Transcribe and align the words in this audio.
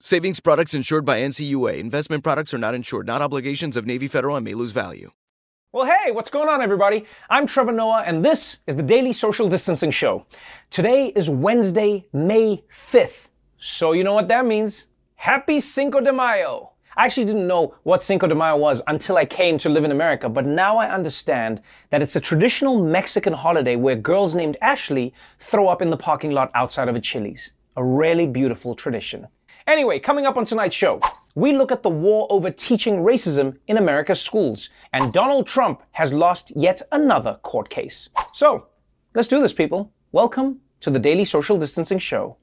Savings 0.00 0.38
products 0.38 0.74
insured 0.74 1.04
by 1.04 1.18
NCUA. 1.18 1.78
Investment 1.78 2.22
products 2.22 2.54
are 2.54 2.58
not 2.58 2.72
insured, 2.72 3.08
not 3.08 3.20
obligations 3.20 3.76
of 3.76 3.84
Navy 3.84 4.06
Federal 4.06 4.36
and 4.36 4.44
may 4.44 4.54
lose 4.54 4.70
value. 4.70 5.10
Well, 5.72 5.86
hey, 5.86 6.12
what's 6.12 6.30
going 6.30 6.48
on, 6.48 6.62
everybody? 6.62 7.04
I'm 7.30 7.48
Trevor 7.48 7.72
Noah, 7.72 8.04
and 8.06 8.24
this 8.24 8.58
is 8.68 8.76
the 8.76 8.82
Daily 8.84 9.12
Social 9.12 9.48
Distancing 9.48 9.90
Show. 9.90 10.24
Today 10.70 11.08
is 11.16 11.28
Wednesday, 11.28 12.06
May 12.12 12.62
5th. 12.92 13.26
So, 13.58 13.90
you 13.90 14.04
know 14.04 14.12
what 14.12 14.28
that 14.28 14.46
means? 14.46 14.86
Happy 15.16 15.58
Cinco 15.58 16.00
de 16.00 16.12
Mayo! 16.12 16.74
I 16.96 17.04
actually 17.04 17.26
didn't 17.26 17.48
know 17.48 17.74
what 17.82 18.00
Cinco 18.00 18.28
de 18.28 18.36
Mayo 18.36 18.56
was 18.56 18.80
until 18.86 19.16
I 19.16 19.24
came 19.24 19.58
to 19.58 19.68
live 19.68 19.82
in 19.82 19.90
America, 19.90 20.28
but 20.28 20.46
now 20.46 20.76
I 20.76 20.94
understand 20.94 21.60
that 21.90 22.02
it's 22.02 22.14
a 22.14 22.20
traditional 22.20 22.84
Mexican 22.84 23.32
holiday 23.32 23.74
where 23.74 23.96
girls 23.96 24.32
named 24.32 24.58
Ashley 24.62 25.12
throw 25.40 25.66
up 25.66 25.82
in 25.82 25.90
the 25.90 25.96
parking 25.96 26.30
lot 26.30 26.52
outside 26.54 26.86
of 26.88 26.94
a 26.94 27.00
Chili's. 27.00 27.50
A 27.76 27.82
really 27.82 28.28
beautiful 28.28 28.76
tradition. 28.76 29.26
Anyway, 29.68 29.98
coming 29.98 30.24
up 30.24 30.38
on 30.38 30.46
tonight's 30.46 30.74
show, 30.74 30.98
we 31.34 31.52
look 31.52 31.70
at 31.70 31.82
the 31.82 31.90
war 31.90 32.26
over 32.30 32.50
teaching 32.50 33.00
racism 33.00 33.54
in 33.66 33.76
America's 33.76 34.18
schools, 34.18 34.70
and 34.94 35.12
Donald 35.12 35.46
Trump 35.46 35.82
has 35.90 36.10
lost 36.10 36.50
yet 36.56 36.80
another 36.90 37.38
court 37.42 37.68
case. 37.68 38.08
So, 38.32 38.68
let's 39.14 39.28
do 39.28 39.42
this, 39.42 39.52
people. 39.52 39.92
Welcome 40.10 40.60
to 40.80 40.88
the 40.88 40.98
Daily 40.98 41.26
Social 41.26 41.58
Distancing 41.58 41.98
Show. 41.98 42.38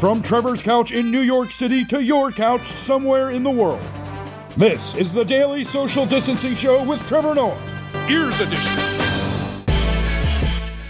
From 0.00 0.22
Trevor's 0.22 0.62
couch 0.62 0.92
in 0.92 1.10
New 1.10 1.20
York 1.20 1.50
City 1.50 1.84
to 1.84 2.02
your 2.02 2.30
couch 2.30 2.62
somewhere 2.62 3.32
in 3.32 3.42
the 3.42 3.50
world. 3.50 3.84
This 4.56 4.94
is 4.94 5.12
the 5.12 5.26
Daily 5.26 5.62
Social 5.62 6.06
Distancing 6.06 6.54
Show 6.54 6.82
with 6.88 7.06
Trevor 7.06 7.34
Noah, 7.34 7.60
Ears 8.08 8.40
Edition. 8.40 8.72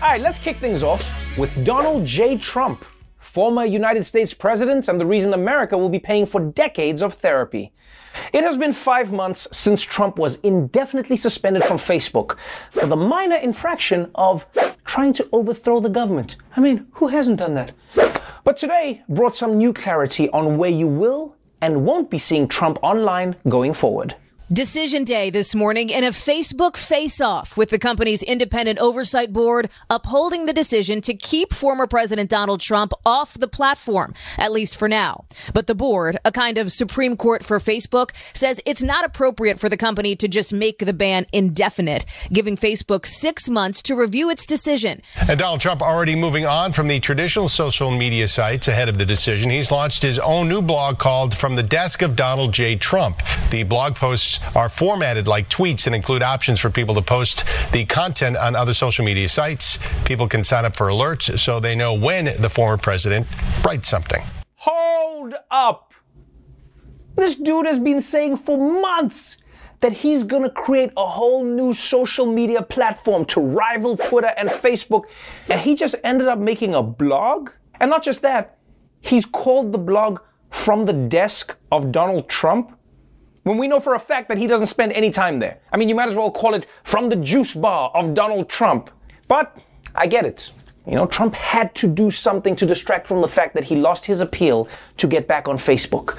All 0.01 0.11
right, 0.11 0.21
let's 0.21 0.39
kick 0.39 0.59
things 0.59 0.85
off 0.85 1.05
with 1.37 1.65
Donald 1.65 2.05
J. 2.05 2.39
Trump, 2.39 2.85
former 3.31 3.65
United 3.65 4.05
States 4.05 4.35
president 4.35 4.89
and 4.89 5.01
the 5.01 5.07
reason 5.07 5.33
America 5.33 5.79
will 5.79 5.89
be 5.89 6.01
paying 6.01 6.27
for 6.27 6.41
decades 6.41 7.01
of 7.01 7.15
therapy. 7.15 7.73
It 8.33 8.43
has 8.43 8.57
been 8.57 8.73
five 8.73 9.13
months 9.13 9.47
since 9.53 9.83
Trump 9.83 10.19
was 10.19 10.41
indefinitely 10.43 11.17
suspended 11.17 11.63
from 11.63 11.77
Facebook 11.77 12.39
for 12.73 12.87
the 12.87 12.97
minor 12.97 13.37
infraction 13.37 14.11
of 14.17 14.45
trying 14.85 15.13
to 15.13 15.29
overthrow 15.33 15.79
the 15.79 15.89
government. 15.89 16.39
I 16.57 16.61
mean, 16.61 16.89
who 16.91 17.07
hasn't 17.07 17.39
done 17.39 17.55
that? 17.55 17.71
But 18.43 18.57
today 18.57 19.05
brought 19.09 19.37
some 19.37 19.57
new 19.57 19.73
clarity 19.73 20.29
on 20.31 20.59
where 20.59 20.71
you 20.71 20.89
will 20.89 21.37
and 21.61 21.85
won't 21.85 22.11
be 22.11 22.19
seeing 22.19 22.49
Trump 22.49 22.79
online 22.83 23.37
going 23.49 23.75
forward. 23.75 24.17
Decision 24.53 25.05
day 25.05 25.31
this 25.31 25.55
morning 25.55 25.91
in 25.91 26.03
a 26.03 26.09
Facebook 26.09 26.77
face 26.77 27.21
off 27.21 27.57
with 27.57 27.71
the 27.71 27.79
company's 27.79 28.21
independent 28.21 28.81
oversight 28.81 29.33
board 29.33 29.71
upholding 29.89 30.47
the 30.47 30.53
decision 30.53 31.01
to 31.03 31.15
keep 31.15 31.55
former 31.55 31.87
President 31.87 32.29
Donald 32.29 32.61
Trump 32.61 32.93
off 33.07 33.35
the 33.35 33.47
platform, 33.47 34.13
at 34.37 34.51
least 34.51 34.77
for 34.77 34.89
now. 34.89 35.25
But 35.55 35.69
the 35.69 35.77
board, 35.77 36.19
a 36.25 36.33
kind 36.33 36.59
of 36.59 36.73
Supreme 36.73 37.17
Court 37.17 37.45
for 37.45 37.59
Facebook, 37.59 38.11
says 38.35 38.61
it's 38.67 38.83
not 38.83 39.05
appropriate 39.05 39.61
for 39.61 39.69
the 39.69 39.77
company 39.77 40.17
to 40.17 40.27
just 40.27 40.53
make 40.53 40.81
the 40.81 40.93
ban 40.93 41.27
indefinite, 41.33 42.05
giving 42.33 42.57
Facebook 42.57 43.07
six 43.07 43.49
months 43.49 43.81
to 43.83 43.95
review 43.95 44.31
its 44.31 44.47
decision. 44.47 45.01
And 45.29 45.39
Donald 45.39 45.61
Trump 45.61 45.81
already 45.81 46.17
moving 46.17 46.45
on 46.45 46.73
from 46.73 46.89
the 46.89 46.99
traditional 46.99 47.49
social 47.49 47.93
media 47.93 48.27
sites 48.27 48.67
ahead 48.67 48.89
of 48.89 48.99
the 48.99 49.07
decision. 49.07 49.49
He's 49.49 49.71
launched 49.71 50.03
his 50.03 50.19
own 50.19 50.49
new 50.49 50.61
blog 50.61 50.99
called 50.99 51.37
From 51.37 51.55
the 51.55 51.63
Desk 51.63 52.03
of 52.03 52.17
Donald 52.17 52.53
J. 52.53 52.75
Trump. 52.75 53.23
The 53.51 53.63
blog 53.63 53.95
posts 53.95 54.40
are 54.55 54.69
formatted 54.69 55.29
like 55.29 55.49
tweets 55.49 55.87
and 55.87 55.95
include 55.95 56.23
options 56.23 56.61
for 56.61 56.71
people 56.71 56.95
to 56.95 57.03
post 57.03 57.45
the 57.73 57.85
content 57.85 58.37
on 58.37 58.57
other 58.57 58.75
social 58.75 59.05
media 59.05 59.29
sites. 59.29 59.79
People 60.05 60.29
can 60.29 60.45
sign 60.45 60.65
up 60.65 60.77
for 60.77 60.89
alerts 60.89 61.39
so 61.39 61.61
they 61.61 61.75
know 61.75 61.95
when 61.95 62.27
the 62.41 62.51
former 62.51 62.77
president 62.77 63.27
writes 63.65 63.89
something. 63.89 64.23
Hold 64.57 65.35
up! 65.51 65.93
This 67.17 67.35
dude 67.35 67.67
has 67.67 67.79
been 67.79 68.01
saying 68.01 68.39
for 68.39 68.57
months 68.57 69.37
that 69.81 69.93
he's 69.93 70.25
gonna 70.25 70.51
create 70.51 70.93
a 70.97 71.07
whole 71.07 71.45
new 71.45 71.73
social 71.73 72.27
media 72.27 72.63
platform 72.63 73.25
to 73.27 73.41
rival 73.41 73.97
Twitter 73.97 74.33
and 74.37 74.49
Facebook, 74.49 75.05
and 75.49 75.61
he 75.61 75.75
just 75.75 75.95
ended 76.05 76.29
up 76.29 76.39
making 76.39 76.75
a 76.75 76.83
blog? 76.83 77.51
And 77.81 77.91
not 77.91 78.03
just 78.03 78.23
that, 78.23 78.59
he's 79.01 79.25
called 79.25 79.73
the 79.73 79.79
blog 79.79 80.21
From 80.51 80.85
the 80.85 80.93
Desk 80.93 81.57
of 81.73 81.93
Donald 81.93 82.29
Trump 82.29 82.79
when 83.45 83.57
we 83.59 83.69
know 83.69 83.81
for 83.81 83.95
a 83.95 83.99
fact 84.01 84.29
that 84.29 84.39
he 84.39 84.47
doesn't 84.47 84.67
spend 84.67 84.93
any 84.93 85.11
time 85.11 85.39
there. 85.39 85.59
I 85.73 85.77
mean, 85.77 85.89
you 85.89 85.95
might 85.95 86.09
as 86.09 86.17
well 86.17 86.31
call 86.31 86.55
it 86.55 86.67
from 86.85 87.09
the 87.09 87.17
juice 87.17 87.55
bar 87.55 87.91
of 87.95 88.15
Donald 88.15 88.49
Trump. 88.49 88.91
But 89.29 89.57
I 89.95 90.07
get 90.07 90.27
it. 90.27 90.51
You 90.87 90.95
know, 90.95 91.07
Trump 91.07 91.35
had 91.35 91.75
to 91.77 91.87
do 91.87 92.11
something 92.11 92.57
to 92.57 92.67
distract 92.67 93.07
from 93.07 93.21
the 93.21 93.29
fact 93.29 93.55
that 93.55 93.65
he 93.65 93.77
lost 93.77 94.05
his 94.05 94.21
appeal 94.21 94.69
to 94.97 95.07
get 95.07 95.29
back 95.29 95.49
on 95.49 95.57
Facebook. 95.57 96.19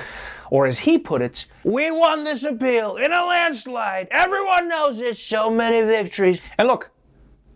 Or 0.49 0.65
as 0.65 0.79
he 0.79 0.97
put 0.97 1.21
it, 1.21 1.45
we 1.63 1.91
won 1.91 2.23
this 2.23 2.43
appeal 2.43 2.97
in 2.97 3.11
a 3.11 3.25
landslide. 3.25 4.07
Everyone 4.11 4.67
knows 4.67 4.99
there's 4.99 5.21
so 5.21 5.49
many 5.49 5.81
victories. 5.81 6.41
And 6.57 6.67
look, 6.67 6.91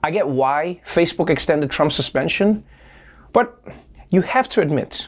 I 0.03 0.11
get 0.11 0.27
why 0.27 0.81
Facebook 0.87 1.29
extended 1.29 1.69
Trump's 1.69 1.95
suspension, 1.95 2.63
but 3.33 3.59
you 4.09 4.21
have 4.21 4.47
to 4.49 4.61
admit, 4.61 5.07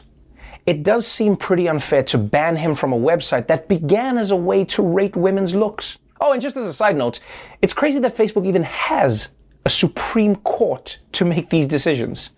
it 0.68 0.82
does 0.82 1.06
seem 1.06 1.34
pretty 1.34 1.66
unfair 1.66 2.02
to 2.02 2.18
ban 2.18 2.54
him 2.54 2.74
from 2.74 2.92
a 2.92 2.98
website 2.98 3.46
that 3.46 3.68
began 3.68 4.18
as 4.18 4.32
a 4.32 4.36
way 4.36 4.66
to 4.66 4.82
rate 4.82 5.16
women's 5.16 5.54
looks. 5.54 5.98
Oh, 6.20 6.32
and 6.32 6.42
just 6.42 6.58
as 6.58 6.66
a 6.66 6.74
side 6.74 6.94
note, 6.94 7.20
it's 7.62 7.72
crazy 7.72 7.98
that 8.00 8.14
Facebook 8.14 8.46
even 8.46 8.64
has 8.64 9.28
a 9.64 9.70
Supreme 9.70 10.36
Court 10.36 10.98
to 11.12 11.24
make 11.24 11.48
these 11.48 11.66
decisions. 11.66 12.28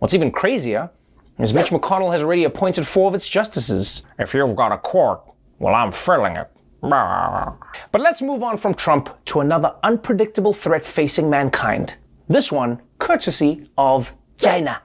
What's 0.00 0.12
even 0.12 0.32
crazier 0.32 0.90
is 1.38 1.54
Mitch 1.54 1.70
McConnell 1.70 2.10
has 2.10 2.20
already 2.20 2.42
appointed 2.42 2.84
four 2.84 3.06
of 3.06 3.14
its 3.14 3.28
justices. 3.28 4.02
If 4.18 4.34
you've 4.34 4.56
got 4.56 4.72
a 4.72 4.78
court, 4.78 5.20
well, 5.60 5.76
I'm 5.76 5.92
filling 5.92 6.34
it. 6.34 6.50
But 6.82 8.00
let's 8.00 8.22
move 8.22 8.42
on 8.42 8.56
from 8.56 8.74
Trump 8.74 9.08
to 9.26 9.38
another 9.38 9.72
unpredictable 9.84 10.52
threat 10.52 10.84
facing 10.84 11.30
mankind. 11.30 11.94
This 12.28 12.50
one, 12.50 12.82
courtesy 12.98 13.70
of 13.78 14.12
China. 14.36 14.82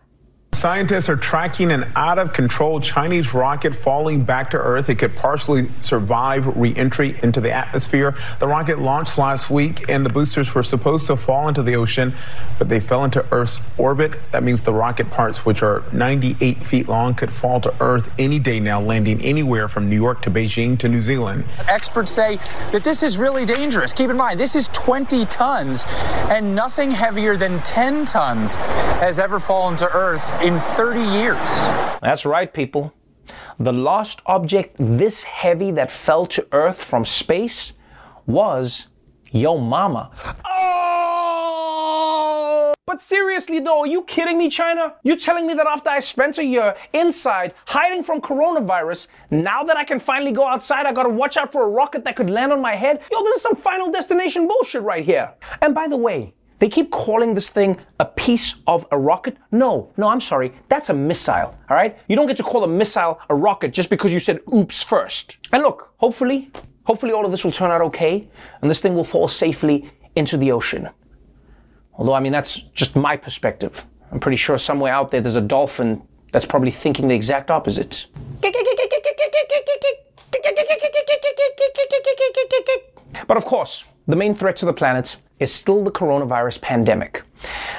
Scientists 0.54 1.10
are 1.10 1.16
tracking 1.16 1.72
an 1.72 1.92
out 1.96 2.20
of 2.20 2.32
control 2.32 2.80
Chinese 2.80 3.34
rocket 3.34 3.76
falling 3.76 4.24
back 4.24 4.52
to 4.52 4.58
Earth. 4.58 4.88
It 4.88 4.96
could 4.96 5.16
partially 5.16 5.70
survive 5.82 6.46
re 6.56 6.76
entry 6.76 7.20
into 7.24 7.42
the 7.42 7.52
atmosphere. 7.52 8.16
The 8.40 8.48
rocket 8.48 8.78
launched 8.78 9.18
last 9.18 9.50
week, 9.50 9.90
and 9.90 10.06
the 10.06 10.12
boosters 10.12 10.54
were 10.54 10.64
supposed 10.64 11.08
to 11.08 11.18
fall 11.18 11.48
into 11.48 11.64
the 11.64 11.76
ocean, 11.76 12.14
but 12.60 12.70
they 12.70 12.80
fell 12.80 13.04
into 13.04 13.26
Earth's 13.32 13.60
orbit. 13.78 14.16
That 14.32 14.44
means 14.44 14.62
the 14.62 14.74
rocket 14.74 15.10
parts, 15.10 15.44
which 15.44 15.64
are 15.64 15.84
98 15.92 16.66
feet 16.66 16.88
long, 16.88 17.16
could 17.16 17.34
fall 17.34 17.60
to 17.62 17.74
Earth 17.82 18.14
any 18.20 18.38
day 18.38 18.60
now, 18.60 18.80
landing 18.80 19.22
anywhere 19.22 19.68
from 19.68 19.90
New 19.90 19.96
York 19.96 20.22
to 20.22 20.32
Beijing 20.32 20.78
to 20.80 20.88
New 20.88 21.02
Zealand. 21.02 21.46
Experts 21.68 22.12
say 22.12 22.38
that 22.72 22.84
this 22.84 23.02
is 23.02 23.18
really 23.18 23.46
dangerous. 23.46 23.92
Keep 23.92 24.12
in 24.12 24.18
mind, 24.18 24.40
this 24.40 24.56
is 24.56 24.68
20 24.70 25.26
tons, 25.26 25.84
and 26.30 26.54
nothing 26.54 26.92
heavier 26.92 27.36
than 27.36 27.62
10 27.64 28.06
tons 28.06 28.54
has 28.56 29.18
ever 29.18 29.40
fallen 29.40 29.76
to 29.78 29.92
Earth 29.92 30.43
in 30.44 30.60
30 30.60 31.00
years. 31.00 31.40
That's 32.02 32.26
right, 32.26 32.54
people. 32.54 32.94
The 33.60 33.72
lost 33.72 34.22
object 34.26 34.76
this 34.78 35.24
heavy 35.24 35.72
that 35.72 35.90
fell 35.90 36.26
to 36.26 36.46
Earth 36.52 36.84
from 36.84 37.06
space 37.06 37.72
was 38.26 38.88
Yo 39.32 39.58
Mama. 39.58 40.12
Oh! 40.46 40.74
But 42.86 43.02
seriously 43.02 43.62
though, 43.62 43.80
are 43.80 43.88
you 43.88 44.04
kidding 44.04 44.38
me, 44.38 44.50
China? 44.50 44.96
You're 45.04 45.16
telling 45.16 45.48
me 45.48 45.54
that 45.54 45.66
after 45.66 45.90
I 45.90 46.00
spent 46.00 46.38
a 46.38 46.44
year 46.44 46.76
inside 46.92 47.54
hiding 47.66 48.04
from 48.04 48.20
coronavirus, 48.20 49.08
now 49.32 49.64
that 49.64 49.78
I 49.78 49.86
can 49.86 49.98
finally 49.98 50.34
go 50.34 50.46
outside, 50.46 50.86
I 50.86 50.92
gotta 50.92 51.08
watch 51.08 51.38
out 51.38 51.54
for 51.54 51.64
a 51.64 51.70
rocket 51.70 52.04
that 52.04 52.18
could 52.18 52.30
land 52.30 52.52
on 52.52 52.62
my 52.62 52.76
head? 52.76 53.00
Yo, 53.10 53.24
this 53.24 53.38
is 53.38 53.42
some 53.42 53.56
final 53.56 53.90
destination 53.90 54.46
bullshit 54.46 54.82
right 54.82 55.06
here. 55.06 55.32
And 55.62 55.74
by 55.74 55.88
the 55.88 55.96
way, 55.96 56.34
they 56.64 56.70
keep 56.70 56.92
calling 56.92 57.34
this 57.34 57.50
thing 57.50 57.78
a 58.00 58.06
piece 58.06 58.56
of 58.68 58.88
a 58.94 58.98
rocket. 58.98 59.36
No, 59.52 59.92
no, 59.98 60.08
I'm 60.08 60.22
sorry. 60.22 60.54
That's 60.70 60.88
a 60.88 60.94
missile, 60.94 61.54
all 61.70 61.76
right? 61.76 62.00
You 62.08 62.16
don't 62.16 62.26
get 62.26 62.38
to 62.38 62.44
call 62.44 62.64
a 62.64 62.68
missile 62.70 63.20
a 63.30 63.36
rocket 63.36 63.74
just 63.74 63.90
because 63.90 64.14
you 64.14 64.20
said 64.22 64.40
oops 64.54 64.82
first. 64.82 65.40
And 65.52 65.62
look, 65.62 65.94
hopefully, 65.98 66.50
hopefully 66.86 67.12
all 67.12 67.26
of 67.26 67.32
this 67.32 67.44
will 67.44 67.52
turn 67.52 67.70
out 67.70 67.82
okay 67.82 68.30
and 68.62 68.72
this 68.72 68.80
thing 68.80 68.96
will 68.96 69.04
fall 69.04 69.28
safely 69.28 69.92
into 70.16 70.38
the 70.38 70.54
ocean. 70.54 70.88
Although, 71.96 72.14
I 72.14 72.22
mean, 72.22 72.32
that's 72.32 72.62
just 72.74 72.96
my 72.96 73.18
perspective. 73.18 73.84
I'm 74.14 74.22
pretty 74.22 74.38
sure 74.38 74.58
somewhere 74.58 74.94
out 74.94 75.12
there 75.12 75.20
there's 75.20 75.36
a 75.36 75.42
dolphin 75.42 76.02
that's 76.32 76.46
probably 76.46 76.72
thinking 76.72 77.10
the 77.10 77.16
exact 77.16 77.52
opposite. 77.52 78.06
But 83.28 83.36
of 83.36 83.44
course, 83.44 83.84
the 84.08 84.16
main 84.16 84.34
threat 84.34 84.56
to 84.58 84.66
the 84.66 84.72
planet 84.72 85.18
is 85.44 85.54
still 85.54 85.84
the 85.84 85.92
coronavirus 85.92 86.62
pandemic. 86.62 87.22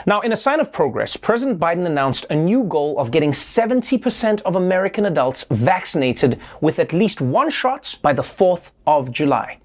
Now, 0.07 0.21
in 0.21 0.33
a 0.33 0.37
sign 0.37 0.61
of 0.61 0.73
progress, 0.73 1.17
President 1.17 1.59
Biden 1.59 1.87
announced 1.87 2.27
a 2.31 2.37
new 2.37 2.65
goal 2.65 2.99
of 2.99 3.11
getting 3.11 3.33
70% 3.33 4.43
of 4.43 4.57
American 4.57 5.07
adults 5.07 5.47
vaccinated 5.51 6.39
with 6.61 6.79
at 6.79 6.93
least 6.93 7.21
one 7.21 7.51
shot 7.51 7.97
by 8.03 8.13
the 8.13 8.23
4th 8.23 8.71
of 8.87 9.11
July, 9.11 9.59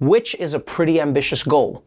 which 0.00 0.34
is 0.34 0.52
a 0.52 0.58
pretty 0.58 1.00
ambitious 1.00 1.42
goal. 1.42 1.84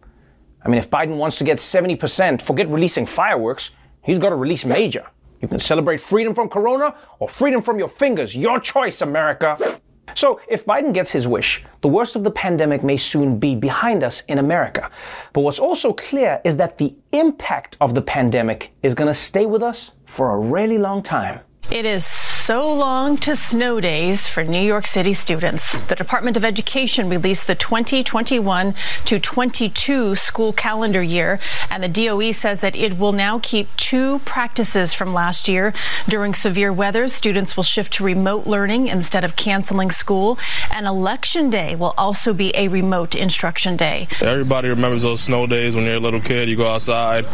I 0.64 0.70
mean, 0.70 0.80
if 0.80 0.90
Biden 0.90 1.18
wants 1.18 1.38
to 1.38 1.44
get 1.44 1.58
70%, 1.58 2.42
forget 2.42 2.68
releasing 2.70 3.06
fireworks, 3.06 3.72
he's 4.02 4.20
got 4.20 4.30
to 4.30 4.36
release 4.36 4.66
major. 4.66 5.06
You 5.42 5.48
can 5.48 5.60
celebrate 5.60 6.02
freedom 6.02 6.34
from 6.34 6.50
corona 6.50 6.96
or 7.20 7.30
freedom 7.30 7.62
from 7.62 7.78
your 7.78 7.90
fingers. 7.90 8.36
Your 8.36 8.60
choice, 8.60 9.02
America. 9.02 9.80
So, 10.16 10.40
if 10.48 10.66
Biden 10.66 10.94
gets 10.94 11.12
his 11.12 11.28
wish, 11.28 11.64
the 11.82 11.88
worst 11.88 12.16
of 12.16 12.24
the 12.24 12.32
pandemic 12.32 12.84
may 12.84 12.98
soon 12.98 13.38
be 13.38 13.56
behind 13.56 14.04
us 14.04 14.24
in 14.28 14.40
America. 14.40 14.90
But 15.34 15.42
what's 15.42 15.60
also 15.60 15.94
clear 15.94 16.42
is 16.44 16.58
that 16.58 16.78
the 16.78 16.96
impact 17.12 17.78
of 17.82 17.94
the 17.94 18.02
pandemic 18.02 18.72
is 18.84 18.94
going 18.94 19.08
to 19.08 19.14
stay 19.14 19.46
with 19.46 19.62
us 19.62 19.92
for 20.06 20.32
a 20.32 20.38
really 20.38 20.78
long 20.78 21.04
time. 21.04 21.40
It 21.70 21.86
is 21.86 22.27
so 22.48 22.74
long 22.74 23.18
to 23.18 23.36
snow 23.36 23.82
days 23.82 24.26
for 24.26 24.42
New 24.42 24.62
York 24.62 24.88
City 24.88 25.14
students. 25.14 25.78
The 25.88 25.96
Department 25.96 26.38
of 26.38 26.46
Education 26.46 27.10
released 27.10 27.46
the 27.46 27.56
2021 27.56 28.74
to 29.04 29.20
22 29.20 30.16
school 30.16 30.54
calendar 30.54 31.04
year, 31.04 31.42
and 31.70 31.84
the 31.84 31.90
DOE 31.90 32.32
says 32.32 32.62
that 32.62 32.74
it 32.74 32.98
will 32.98 33.12
now 33.12 33.38
keep 33.44 33.68
two 33.76 34.20
practices 34.20 34.94
from 34.94 35.14
last 35.14 35.50
year. 35.50 35.74
During 36.08 36.34
severe 36.34 36.72
weather, 36.72 37.10
students 37.10 37.58
will 37.58 37.66
shift 37.66 37.92
to 37.96 38.06
remote 38.06 38.48
learning 38.48 38.88
instead 38.88 39.26
of 39.26 39.36
canceling 39.36 39.92
school, 39.92 40.40
and 40.72 40.88
election 40.88 41.50
day 41.50 41.76
will 41.76 41.94
also 41.98 42.34
be 42.34 42.56
a 42.56 42.70
remote 42.70 43.14
instruction 43.14 43.76
day. 43.76 44.08
Everybody 44.22 44.70
remembers 44.70 45.02
those 45.02 45.20
snow 45.20 45.48
days 45.48 45.76
when 45.76 45.84
you're 45.84 45.96
a 45.96 46.00
little 46.00 46.22
kid, 46.22 46.48
you 46.48 46.56
go 46.56 46.68
outside, 46.68 47.26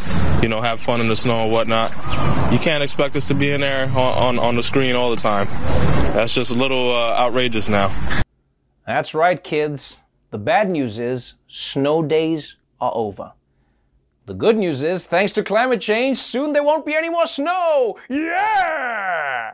you 0.42 0.50
know, 0.50 0.60
have 0.60 0.82
fun 0.82 1.02
in 1.02 1.08
the 1.08 1.16
snow 1.16 1.44
and 1.44 1.52
whatnot. 1.52 1.92
You 2.52 2.58
can't 2.58 2.82
expect 2.82 3.16
us 3.16 3.28
to 3.28 3.36
be 3.36 3.52
in 3.52 3.62
there 3.62 3.86
on, 3.90 4.38
on, 4.38 4.40
on 4.40 4.56
the 4.56 4.64
screen 4.64 4.96
all 5.03 5.03
the 5.10 5.16
time. 5.16 5.48
That's 6.14 6.34
just 6.34 6.52
a 6.52 6.56
little 6.56 6.92
uh, 6.92 7.16
outrageous 7.18 7.70
now. 7.70 8.24
That's 8.86 9.14
right, 9.14 9.42
kids. 9.44 9.98
The 10.32 10.38
bad 10.38 10.70
news 10.70 11.00
is 11.00 11.36
snow 11.48 12.02
days 12.04 12.56
are 12.82 12.92
over. 12.94 13.32
The 14.26 14.34
good 14.34 14.58
news 14.58 14.82
is, 14.82 15.06
thanks 15.06 15.32
to 15.34 15.44
climate 15.44 15.82
change, 15.82 16.18
soon 16.18 16.54
there 16.54 16.64
won't 16.64 16.86
be 16.86 16.96
any 16.96 17.10
more 17.10 17.26
snow. 17.26 17.98
Yeah! 18.10 19.52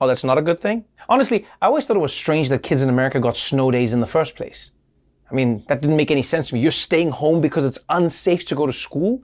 Oh, 0.00 0.06
that's 0.06 0.24
not 0.24 0.38
a 0.38 0.42
good 0.42 0.60
thing? 0.60 0.84
Honestly, 1.08 1.46
I 1.60 1.66
always 1.66 1.84
thought 1.84 1.96
it 1.96 2.00
was 2.00 2.14
strange 2.14 2.48
that 2.48 2.62
kids 2.62 2.82
in 2.82 2.88
America 2.88 3.20
got 3.20 3.36
snow 3.36 3.70
days 3.70 3.92
in 3.92 4.00
the 4.00 4.06
first 4.06 4.36
place. 4.36 4.70
I 5.30 5.34
mean, 5.34 5.64
that 5.68 5.82
didn't 5.82 5.96
make 5.96 6.10
any 6.10 6.22
sense 6.22 6.48
to 6.48 6.54
me. 6.54 6.60
You're 6.60 6.70
staying 6.70 7.10
home 7.10 7.40
because 7.40 7.64
it's 7.64 7.78
unsafe 7.88 8.46
to 8.46 8.54
go 8.54 8.66
to 8.66 8.72
school? 8.72 9.22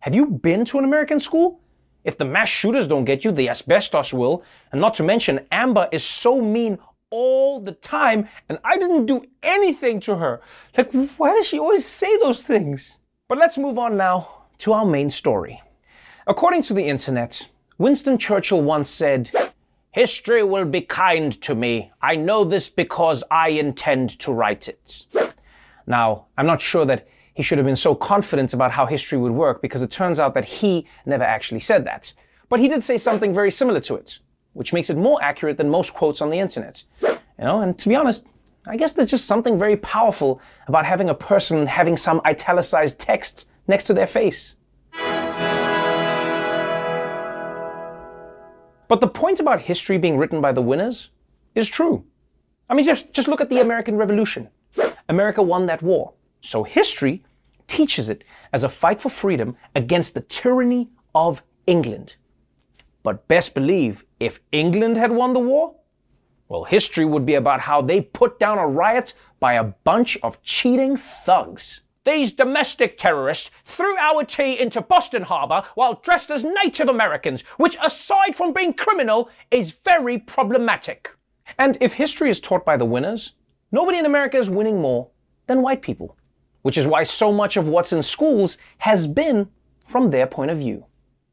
Have 0.00 0.14
you 0.14 0.26
been 0.26 0.64
to 0.66 0.78
an 0.78 0.84
American 0.84 1.20
school? 1.20 1.60
If 2.06 2.16
the 2.16 2.24
mass 2.24 2.48
shooters 2.48 2.86
don't 2.86 3.04
get 3.04 3.24
you, 3.24 3.32
the 3.32 3.50
asbestos 3.50 4.14
will. 4.14 4.44
And 4.70 4.80
not 4.80 4.94
to 4.94 5.02
mention, 5.02 5.44
Amber 5.50 5.88
is 5.90 6.04
so 6.04 6.40
mean 6.40 6.78
all 7.10 7.60
the 7.60 7.72
time, 7.72 8.28
and 8.48 8.58
I 8.64 8.78
didn't 8.78 9.06
do 9.06 9.24
anything 9.42 9.98
to 10.00 10.14
her. 10.14 10.40
Like, 10.78 10.92
why 11.16 11.34
does 11.34 11.46
she 11.46 11.58
always 11.58 11.84
say 11.84 12.16
those 12.18 12.44
things? 12.44 13.00
But 13.28 13.38
let's 13.38 13.58
move 13.58 13.76
on 13.76 13.96
now 13.96 14.44
to 14.58 14.72
our 14.72 14.86
main 14.86 15.10
story. 15.10 15.60
According 16.28 16.62
to 16.62 16.74
the 16.74 16.84
internet, 16.84 17.44
Winston 17.78 18.18
Churchill 18.18 18.62
once 18.62 18.88
said, 18.88 19.30
History 19.90 20.44
will 20.44 20.64
be 20.64 20.82
kind 20.82 21.40
to 21.42 21.56
me. 21.56 21.90
I 22.02 22.14
know 22.14 22.44
this 22.44 22.68
because 22.68 23.24
I 23.32 23.48
intend 23.48 24.18
to 24.20 24.32
write 24.32 24.68
it. 24.68 25.06
Now, 25.88 26.26
I'm 26.38 26.46
not 26.46 26.60
sure 26.60 26.84
that 26.84 27.08
he 27.36 27.42
should 27.42 27.58
have 27.58 27.66
been 27.66 27.76
so 27.76 27.94
confident 27.94 28.54
about 28.54 28.70
how 28.70 28.86
history 28.86 29.18
would 29.18 29.30
work 29.30 29.60
because 29.60 29.82
it 29.82 29.90
turns 29.90 30.18
out 30.18 30.32
that 30.32 30.46
he 30.46 30.86
never 31.04 31.22
actually 31.22 31.60
said 31.60 31.84
that. 31.84 32.10
But 32.48 32.60
he 32.60 32.66
did 32.66 32.82
say 32.82 32.96
something 32.96 33.34
very 33.34 33.50
similar 33.50 33.78
to 33.80 33.94
it, 33.96 34.20
which 34.54 34.72
makes 34.72 34.88
it 34.88 34.96
more 34.96 35.22
accurate 35.22 35.58
than 35.58 35.68
most 35.68 35.92
quotes 35.92 36.22
on 36.22 36.30
the 36.30 36.38
internet. 36.38 36.82
You 37.02 37.18
know, 37.38 37.60
and 37.60 37.78
to 37.78 37.90
be 37.90 37.94
honest, 37.94 38.24
I 38.66 38.78
guess 38.78 38.92
there's 38.92 39.10
just 39.10 39.26
something 39.26 39.58
very 39.58 39.76
powerful 39.76 40.40
about 40.66 40.86
having 40.86 41.10
a 41.10 41.14
person 41.14 41.66
having 41.66 41.98
some 41.98 42.22
italicized 42.24 42.98
text 42.98 43.44
next 43.68 43.84
to 43.84 43.92
their 43.92 44.06
face. 44.06 44.54
But 48.88 49.00
the 49.00 49.08
point 49.08 49.40
about 49.40 49.60
history 49.60 49.98
being 49.98 50.16
written 50.16 50.40
by 50.40 50.52
the 50.52 50.62
winners 50.62 51.10
is 51.54 51.68
true. 51.68 52.02
I 52.70 52.74
mean, 52.74 52.86
just, 52.86 53.12
just 53.12 53.28
look 53.28 53.42
at 53.42 53.50
the 53.50 53.60
American 53.60 53.96
Revolution. 53.96 54.48
America 55.10 55.42
won 55.42 55.66
that 55.66 55.82
war. 55.82 56.14
So 56.40 56.62
history 56.62 57.24
teaches 57.66 58.08
it 58.08 58.24
as 58.52 58.64
a 58.64 58.68
fight 58.68 59.00
for 59.00 59.08
freedom 59.08 59.56
against 59.74 60.14
the 60.14 60.20
tyranny 60.20 60.90
of 61.14 61.42
England. 61.66 62.14
But 63.02 63.26
best 63.28 63.54
believe, 63.54 64.04
if 64.20 64.40
England 64.52 64.96
had 64.96 65.12
won 65.12 65.32
the 65.32 65.40
war, 65.40 65.74
well, 66.48 66.64
history 66.64 67.04
would 67.04 67.26
be 67.26 67.34
about 67.34 67.60
how 67.60 67.82
they 67.82 68.00
put 68.00 68.38
down 68.38 68.58
a 68.58 68.66
riot 68.66 69.14
by 69.40 69.54
a 69.54 69.64
bunch 69.64 70.16
of 70.22 70.40
cheating 70.42 70.96
thugs. 70.96 71.82
These 72.04 72.32
domestic 72.32 72.98
terrorists 72.98 73.50
threw 73.64 73.98
our 73.98 74.22
tea 74.22 74.60
into 74.60 74.80
Boston 74.80 75.22
Harbor 75.22 75.64
while 75.74 76.00
dressed 76.04 76.30
as 76.30 76.44
Native 76.44 76.88
Americans, 76.88 77.42
which, 77.56 77.76
aside 77.82 78.36
from 78.36 78.52
being 78.52 78.74
criminal, 78.74 79.28
is 79.50 79.72
very 79.72 80.18
problematic. 80.18 81.10
And 81.58 81.76
if 81.80 81.92
history 81.92 82.30
is 82.30 82.38
taught 82.38 82.64
by 82.64 82.76
the 82.76 82.84
winners, 82.84 83.32
nobody 83.72 83.98
in 83.98 84.06
America 84.06 84.38
is 84.38 84.48
winning 84.48 84.80
more 84.80 85.08
than 85.48 85.62
white 85.62 85.82
people 85.82 86.16
which 86.66 86.76
is 86.76 86.84
why 86.84 87.04
so 87.04 87.30
much 87.30 87.56
of 87.56 87.68
what's 87.68 87.92
in 87.92 88.02
schools 88.02 88.58
has 88.78 89.06
been 89.06 89.48
from 89.86 90.10
their 90.10 90.26
point 90.26 90.50
of 90.50 90.58
view. 90.58 90.84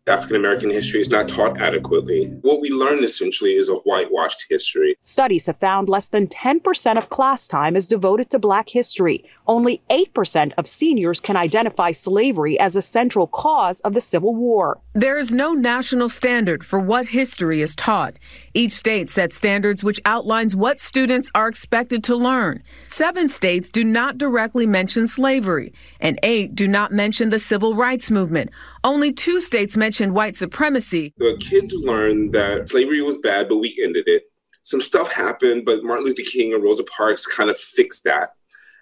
African 0.06 0.36
American 0.36 0.70
history 0.70 1.00
is 1.00 1.10
not 1.10 1.30
taught 1.30 1.62
adequately. 1.62 2.26
What 2.42 2.60
we 2.60 2.72
learn 2.72 3.06
essentially 3.06 3.52
is 3.52 3.70
a 3.70 3.76
whitewashed 3.76 4.48
history. 4.50 4.98
Studies 5.02 5.46
have 5.46 5.62
found 5.62 5.88
less 5.88 6.10
than 6.10 6.28
10% 6.28 6.98
of 6.98 7.10
class 7.10 7.48
time 7.48 7.78
is 7.78 7.88
devoted 7.88 8.30
to 8.32 8.38
Black 8.38 8.68
history. 8.68 9.24
Only 9.48 9.82
8% 9.90 10.52
of 10.58 10.68
seniors 10.68 11.22
can 11.22 11.38
identify 11.38 11.92
slavery 11.92 12.60
as 12.60 12.76
a 12.76 12.82
central 12.82 13.28
cause 13.28 13.80
of 13.82 13.94
the 13.94 14.02
Civil 14.02 14.36
War. 14.36 14.82
There 14.94 15.18
is 15.18 15.32
no 15.32 15.54
national 15.54 16.10
standard 16.10 16.66
for 16.66 16.80
what 16.82 17.08
history 17.08 17.62
is 17.62 17.74
taught. 17.74 18.20
Each 18.54 18.74
state 18.74 19.10
sets 19.10 19.38
standards 19.38 19.86
which 19.86 20.02
outlines 20.04 20.54
what 20.54 20.82
students 20.82 21.30
are 21.34 21.48
expected 21.48 22.04
to 22.04 22.16
learn. 22.18 22.62
Seven 22.90 23.30
states 23.30 23.70
do 23.70 23.86
not 23.86 24.18
directly 24.18 24.68
mention 24.68 25.08
slavery, 25.08 25.72
and 26.02 26.20
eight 26.24 26.56
do 26.56 26.68
not 26.68 26.92
mention 26.92 27.30
the 27.30 27.40
civil 27.40 27.74
rights 27.74 28.12
movement. 28.12 28.50
Only 28.84 29.14
two 29.14 29.40
states 29.40 29.78
mention 29.78 29.93
mentioned 29.94 30.16
white 30.16 30.36
supremacy. 30.36 31.14
The 31.18 31.38
kids 31.40 31.72
learned 31.72 32.34
that 32.34 32.68
slavery 32.68 33.00
was 33.04 33.20
bad, 33.20 33.48
but 33.48 33.58
we 33.58 33.80
ended 33.84 34.06
it. 34.08 34.24
Some 34.64 34.82
stuff 34.82 35.12
happened, 35.12 35.66
but 35.66 35.84
Martin 35.84 36.04
Luther 36.04 36.24
King 36.24 36.52
and 36.56 36.64
Rosa 36.64 36.84
Parks 36.84 37.28
kind 37.28 37.52
of 37.52 37.60
fixed 37.60 38.04
that. 38.06 38.30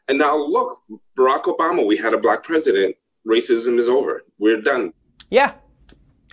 And 0.07 0.17
now 0.17 0.37
look, 0.37 0.79
Barack 1.19 1.43
Obama, 1.53 1.85
we 1.85 1.97
had 1.97 2.13
a 2.13 2.17
black 2.17 2.43
president. 2.43 2.95
Racism 3.27 3.77
is 3.77 3.89
over. 3.89 4.23
We're 4.39 4.61
done. 4.61 4.93
Yeah. 5.29 5.55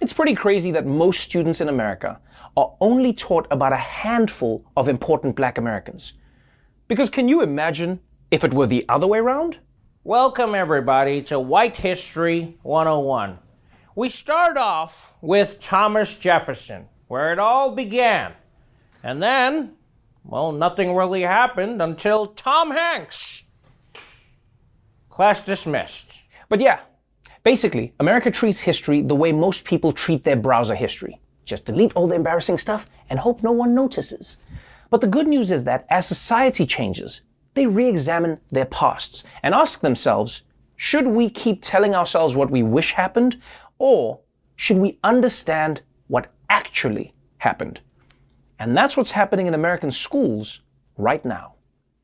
It's 0.01 0.13
pretty 0.13 0.37
crazy 0.37 0.71
that 0.71 0.87
most 0.87 1.23
students 1.23 1.61
in 1.61 1.69
America 1.69 2.21
are 2.57 2.73
only 2.81 3.13
taught 3.13 3.49
about 3.51 3.73
a 3.73 3.77
handful 3.79 4.65
of 4.77 4.87
important 4.87 5.35
black 5.35 5.59
Americans. 5.59 6.13
Because 6.87 7.11
can 7.11 7.27
you 7.27 7.43
imagine 7.43 7.99
if 8.31 8.45
it 8.45 8.55
were 8.55 8.69
the 8.69 8.85
other 8.89 9.09
way 9.09 9.19
around? 9.19 9.59
Welcome, 10.05 10.55
everybody, 10.55 11.21
to 11.23 11.41
White 11.41 11.77
History 11.77 12.57
101. 12.63 13.41
We 13.99 14.09
start 14.09 14.57
off 14.57 15.15
with 15.21 15.59
Thomas 15.59 16.15
Jefferson, 16.15 16.87
where 17.09 17.33
it 17.33 17.41
all 17.41 17.73
began. 17.73 18.33
And 19.03 19.21
then, 19.21 19.73
well, 20.23 20.53
nothing 20.53 20.95
really 20.95 21.23
happened 21.23 21.83
until 21.83 22.29
Tom 22.29 22.71
Hanks. 22.71 23.43
Class 25.11 25.41
dismissed. 25.41 26.13
But 26.49 26.61
yeah, 26.61 26.79
basically, 27.43 27.93
America 27.99 28.31
treats 28.31 28.61
history 28.61 29.03
the 29.03 29.17
way 29.17 29.33
most 29.33 29.65
people 29.65 29.91
treat 29.91 30.23
their 30.23 30.37
browser 30.37 30.77
history. 30.77 31.21
Just 31.45 31.65
delete 31.65 31.97
all 31.97 32.07
the 32.07 32.15
embarrassing 32.15 32.59
stuff 32.59 32.87
and 33.11 33.19
hope 33.19 33.43
no 33.43 33.51
one 33.51 33.75
notices. 33.75 34.37
But 34.91 35.01
the 35.01 35.09
good 35.09 35.27
news 35.27 35.51
is 35.51 35.65
that 35.65 35.87
as 35.91 36.07
society 36.07 36.67
changes, 36.67 37.23
they 37.55 37.67
re 37.67 37.89
examine 37.89 38.39
their 38.53 38.67
pasts 38.67 39.25
and 39.43 39.57
ask 39.57 39.81
themselves 39.81 40.43
should 40.81 41.09
we 41.09 41.29
keep 41.29 41.59
telling 41.61 41.97
ourselves 41.97 42.37
what 42.37 42.53
we 42.53 42.63
wish 42.63 42.93
happened, 42.93 43.43
or 43.79 44.21
should 44.57 44.79
we 44.79 44.99
understand 45.05 45.83
what 46.09 46.33
actually 46.51 47.15
happened? 47.39 47.81
And 48.59 48.77
that's 48.77 48.97
what's 48.97 49.13
happening 49.13 49.47
in 49.47 49.55
American 49.55 49.93
schools 49.93 50.61
right 50.97 51.25
now. 51.25 51.55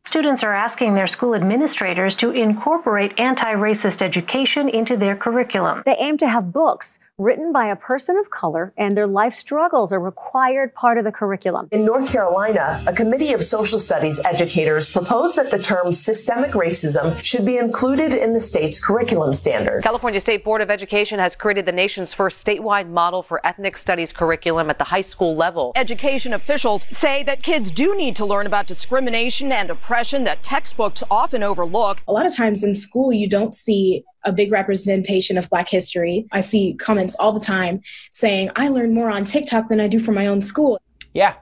Students 0.07 0.45
are 0.45 0.53
asking 0.53 0.95
their 0.95 1.07
school 1.07 1.35
administrators 1.35 2.15
to 2.17 2.31
incorporate 2.31 3.19
anti 3.19 3.53
racist 3.55 4.03
education 4.03 4.69
into 4.69 4.97
their 4.97 5.17
curriculum. 5.17 5.83
They 5.87 5.97
aim 5.99 6.19
to 6.19 6.29
have 6.29 6.53
books 6.53 6.99
written 7.17 7.53
by 7.53 7.67
a 7.67 7.77
person 7.77 8.17
of 8.17 8.29
color 8.31 8.73
and 8.77 8.97
their 8.97 9.07
life 9.07 9.35
struggles 9.35 9.93
are 9.93 10.01
required 10.01 10.75
part 10.75 10.99
of 10.99 11.05
the 11.05 11.13
curriculum. 11.13 11.69
In 11.71 11.85
North 11.85 12.11
Carolina, 12.11 12.83
a 12.89 12.93
committee 12.93 13.33
of 13.33 13.45
social 13.45 13.79
studies 13.79 14.21
educators 14.25 14.91
proposed 14.91 15.37
that 15.37 15.53
the 15.53 15.59
term 15.61 15.93
systemic 15.93 16.53
racism 16.53 17.23
should 17.23 17.45
be 17.45 17.57
included 17.57 18.13
in 18.13 18.33
the 18.33 18.41
state's 18.41 18.85
curriculum 18.85 19.33
standard. 19.33 19.85
California 19.85 20.21
State 20.21 20.43
Board 20.43 20.61
of 20.61 20.71
Education 20.71 21.21
has 21.21 21.37
created 21.37 21.67
the 21.67 21.73
nation's 21.73 22.13
first 22.13 22.45
statewide 22.45 22.89
model 22.89 23.23
for 23.23 23.45
ethnic 23.47 23.77
studies 23.77 24.11
curriculum 24.11 24.69
at 24.69 24.79
the 24.79 24.85
high 24.85 25.01
school 25.01 25.37
level. 25.37 25.73
Education 25.77 26.33
officials 26.33 26.85
say 26.91 27.23
that 27.23 27.45
kids 27.45 27.71
do 27.71 27.97
need 27.97 28.17
to 28.17 28.27
learn 28.27 28.47
about 28.47 28.67
discrimination 28.67 29.53
and 29.53 29.71
oppression 29.71 30.25
that 30.25 30.43
textbooks 30.43 31.05
often 31.13 31.45
overlook. 31.45 32.03
A 32.09 32.13
lot 32.13 32.27
of 32.27 32.35
times 32.35 32.65
in 32.65 32.75
school, 32.75 33.13
you 33.13 33.29
don't 33.29 33.55
see 33.55 34.05
a 34.25 34.33
big 34.33 34.53
representation 34.53 35.39
of 35.39 35.49
Black 35.51 35.69
history. 35.69 36.27
I 36.33 36.41
see 36.41 36.75
comments 36.75 37.15
all 37.17 37.33
the 37.33 37.41
time 37.41 37.83
saying, 38.13 38.51
I 38.57 38.69
learn 38.69 38.95
more 38.95 39.11
on 39.11 39.25
TikTok 39.25 39.69
than 39.69 39.81
I 39.81 39.89
do 39.89 39.99
from 39.99 40.15
my 40.15 40.27
own 40.27 40.41
school. 40.41 40.81
Yeah, 41.13 41.35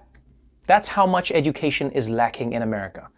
that's 0.67 0.89
how 0.89 1.07
much 1.07 1.33
education 1.33 1.91
is 1.93 2.09
lacking 2.09 2.53
in 2.53 2.63
America. 2.63 3.09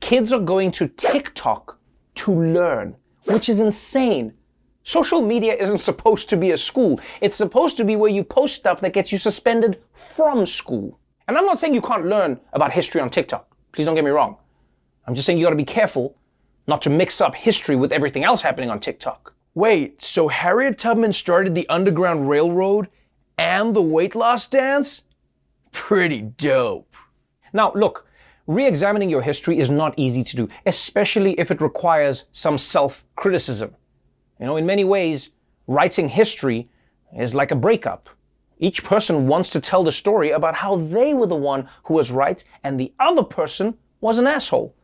Kids 0.00 0.32
are 0.32 0.40
going 0.40 0.70
to 0.72 0.88
TikTok 0.88 1.78
to 2.16 2.32
learn, 2.32 2.96
which 3.24 3.48
is 3.48 3.60
insane. 3.60 4.32
Social 4.82 5.22
media 5.22 5.54
isn't 5.54 5.78
supposed 5.78 6.28
to 6.28 6.36
be 6.36 6.50
a 6.50 6.58
school. 6.58 7.00
It's 7.22 7.36
supposed 7.36 7.76
to 7.78 7.84
be 7.84 7.96
where 7.96 8.10
you 8.10 8.22
post 8.22 8.54
stuff 8.54 8.80
that 8.82 8.92
gets 8.92 9.10
you 9.10 9.18
suspended 9.18 9.80
from 9.94 10.44
school. 10.44 10.98
And 11.26 11.38
I'm 11.38 11.46
not 11.46 11.58
saying 11.58 11.72
you 11.72 11.80
can't 11.80 12.06
learn 12.06 12.38
about 12.52 12.72
history 12.72 13.00
on 13.00 13.08
TikTok. 13.08 13.56
Please 13.72 13.86
don't 13.86 13.94
get 13.94 14.04
me 14.04 14.10
wrong. 14.10 14.36
I'm 15.06 15.14
just 15.14 15.24
saying 15.24 15.38
you 15.38 15.44
gotta 15.44 15.56
be 15.56 15.64
careful 15.64 16.16
not 16.66 16.82
to 16.82 16.90
mix 16.90 17.20
up 17.20 17.34
history 17.34 17.76
with 17.76 17.92
everything 17.92 18.24
else 18.24 18.40
happening 18.40 18.70
on 18.70 18.80
TikTok. 18.80 19.34
Wait, 19.54 20.02
so 20.02 20.28
Harriet 20.28 20.78
Tubman 20.78 21.12
started 21.12 21.54
the 21.54 21.68
Underground 21.68 22.28
Railroad 22.28 22.88
and 23.38 23.74
the 23.74 23.82
weight 23.82 24.14
loss 24.14 24.46
dance? 24.46 25.02
Pretty 25.72 26.22
dope. 26.22 26.96
Now, 27.52 27.72
look, 27.74 28.06
re 28.46 28.66
examining 28.66 29.08
your 29.08 29.22
history 29.22 29.58
is 29.58 29.70
not 29.70 29.94
easy 29.96 30.24
to 30.24 30.36
do, 30.36 30.48
especially 30.66 31.38
if 31.38 31.50
it 31.50 31.60
requires 31.60 32.24
some 32.32 32.58
self 32.58 33.04
criticism. 33.16 33.74
You 34.40 34.46
know, 34.46 34.56
in 34.56 34.66
many 34.66 34.84
ways, 34.84 35.30
writing 35.66 36.08
history 36.08 36.68
is 37.16 37.34
like 37.34 37.52
a 37.52 37.56
breakup. 37.56 38.08
Each 38.58 38.82
person 38.82 39.26
wants 39.26 39.50
to 39.50 39.60
tell 39.60 39.84
the 39.84 39.92
story 39.92 40.30
about 40.30 40.54
how 40.54 40.76
they 40.76 41.14
were 41.14 41.26
the 41.26 41.36
one 41.36 41.68
who 41.84 41.94
was 41.94 42.10
right 42.10 42.42
and 42.62 42.78
the 42.78 42.92
other 42.98 43.22
person 43.22 43.76
was 44.00 44.18
an 44.18 44.26
asshole. 44.26 44.74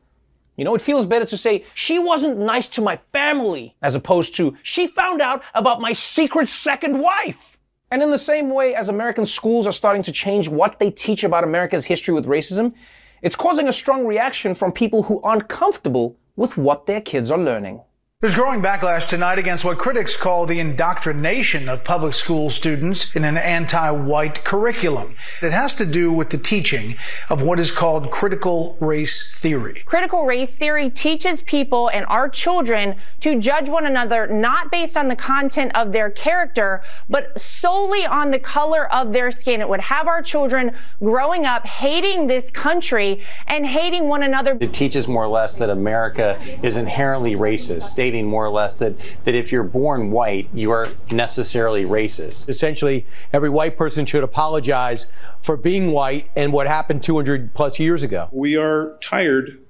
You 0.60 0.64
know, 0.64 0.74
it 0.74 0.82
feels 0.82 1.06
better 1.06 1.24
to 1.24 1.38
say, 1.38 1.64
she 1.72 1.98
wasn't 1.98 2.36
nice 2.36 2.68
to 2.68 2.82
my 2.82 2.94
family, 2.94 3.74
as 3.80 3.94
opposed 3.94 4.34
to, 4.34 4.54
she 4.62 4.86
found 4.86 5.22
out 5.22 5.42
about 5.54 5.80
my 5.80 5.94
secret 5.94 6.50
second 6.50 6.98
wife. 6.98 7.56
And 7.90 8.02
in 8.02 8.10
the 8.10 8.18
same 8.18 8.50
way 8.50 8.74
as 8.74 8.90
American 8.90 9.24
schools 9.24 9.66
are 9.66 9.72
starting 9.72 10.02
to 10.02 10.12
change 10.12 10.48
what 10.48 10.78
they 10.78 10.90
teach 10.90 11.24
about 11.24 11.44
America's 11.44 11.86
history 11.86 12.12
with 12.12 12.26
racism, 12.26 12.74
it's 13.22 13.34
causing 13.34 13.68
a 13.68 13.72
strong 13.72 14.04
reaction 14.04 14.54
from 14.54 14.70
people 14.70 15.02
who 15.02 15.22
aren't 15.22 15.48
comfortable 15.48 16.18
with 16.36 16.58
what 16.58 16.84
their 16.84 17.00
kids 17.00 17.30
are 17.30 17.38
learning. 17.38 17.80
There's 18.22 18.34
growing 18.34 18.60
backlash 18.60 19.08
tonight 19.08 19.38
against 19.38 19.64
what 19.64 19.78
critics 19.78 20.14
call 20.14 20.44
the 20.44 20.60
indoctrination 20.60 21.70
of 21.70 21.84
public 21.84 22.12
school 22.12 22.50
students 22.50 23.10
in 23.16 23.24
an 23.24 23.38
anti-white 23.38 24.44
curriculum. 24.44 25.16
It 25.40 25.52
has 25.52 25.74
to 25.76 25.86
do 25.86 26.12
with 26.12 26.28
the 26.28 26.36
teaching 26.36 26.98
of 27.30 27.40
what 27.40 27.58
is 27.58 27.72
called 27.72 28.10
critical 28.10 28.76
race 28.78 29.34
theory. 29.38 29.84
Critical 29.86 30.26
race 30.26 30.54
theory 30.54 30.90
teaches 30.90 31.40
people 31.40 31.88
and 31.88 32.04
our 32.10 32.28
children 32.28 32.96
to 33.20 33.40
judge 33.40 33.70
one 33.70 33.86
another 33.86 34.26
not 34.26 34.70
based 34.70 34.98
on 34.98 35.08
the 35.08 35.16
content 35.16 35.72
of 35.74 35.92
their 35.92 36.10
character, 36.10 36.82
but 37.08 37.40
solely 37.40 38.04
on 38.04 38.32
the 38.32 38.38
color 38.38 38.92
of 38.92 39.14
their 39.14 39.30
skin. 39.30 39.62
It 39.62 39.68
would 39.70 39.80
have 39.80 40.06
our 40.06 40.20
children 40.20 40.76
growing 41.02 41.46
up 41.46 41.66
hating 41.66 42.26
this 42.26 42.50
country 42.50 43.24
and 43.46 43.64
hating 43.64 44.08
one 44.08 44.22
another. 44.22 44.58
It 44.60 44.74
teaches 44.74 45.08
more 45.08 45.24
or 45.24 45.28
less 45.28 45.56
that 45.56 45.70
America 45.70 46.38
is 46.62 46.76
inherently 46.76 47.34
racist 47.34 47.84
stating 48.10 48.26
more 48.26 48.44
or 48.44 48.50
less 48.50 48.80
that, 48.80 48.92
that 49.22 49.36
if 49.36 49.52
you're 49.52 49.62
born 49.62 50.10
white, 50.10 50.48
you 50.52 50.72
are 50.72 50.88
necessarily 51.12 51.84
racist. 51.84 52.48
Essentially, 52.48 53.06
every 53.32 53.48
white 53.48 53.76
person 53.76 54.04
should 54.04 54.24
apologize 54.24 55.06
for 55.40 55.56
being 55.56 55.92
white 55.92 56.28
and 56.34 56.52
what 56.52 56.66
happened 56.66 57.04
200 57.04 57.54
plus 57.54 57.78
years 57.78 58.02
ago. 58.02 58.28
We 58.32 58.56
are 58.56 58.98
tired 59.00 59.60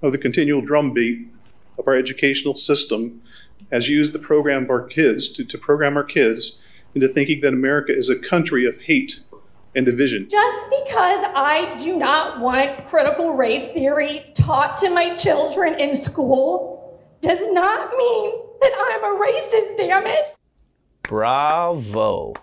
of 0.00 0.12
the 0.12 0.18
continual 0.18 0.62
drumbeat 0.62 1.28
of 1.78 1.86
our 1.86 1.94
educational 1.94 2.54
system 2.54 3.20
as 3.70 3.90
used 3.90 4.14
to 4.14 4.18
program 4.18 4.66
our 4.70 4.82
kids 4.82 5.28
to, 5.34 5.44
to 5.44 5.58
program 5.58 5.98
our 5.98 6.04
kids 6.04 6.58
into 6.94 7.06
thinking 7.06 7.42
that 7.42 7.52
America 7.52 7.94
is 7.94 8.08
a 8.08 8.18
country 8.18 8.64
of 8.64 8.80
hate 8.80 9.20
and 9.76 9.84
division. 9.84 10.26
Just 10.26 10.70
because 10.70 11.26
I 11.36 11.76
do 11.78 11.98
not 11.98 12.40
want 12.40 12.86
critical 12.86 13.34
race 13.34 13.70
theory 13.72 14.32
taught 14.32 14.78
to 14.78 14.88
my 14.88 15.14
children 15.16 15.78
in 15.78 15.94
school 15.94 16.79
does 17.20 17.40
not 17.52 17.92
mean 17.96 18.34
that 18.60 18.72
I'm 18.78 19.04
a 19.04 19.24
racist, 19.24 19.76
damn 19.76 20.06
it. 20.06 20.36
Bravo. 21.02 22.34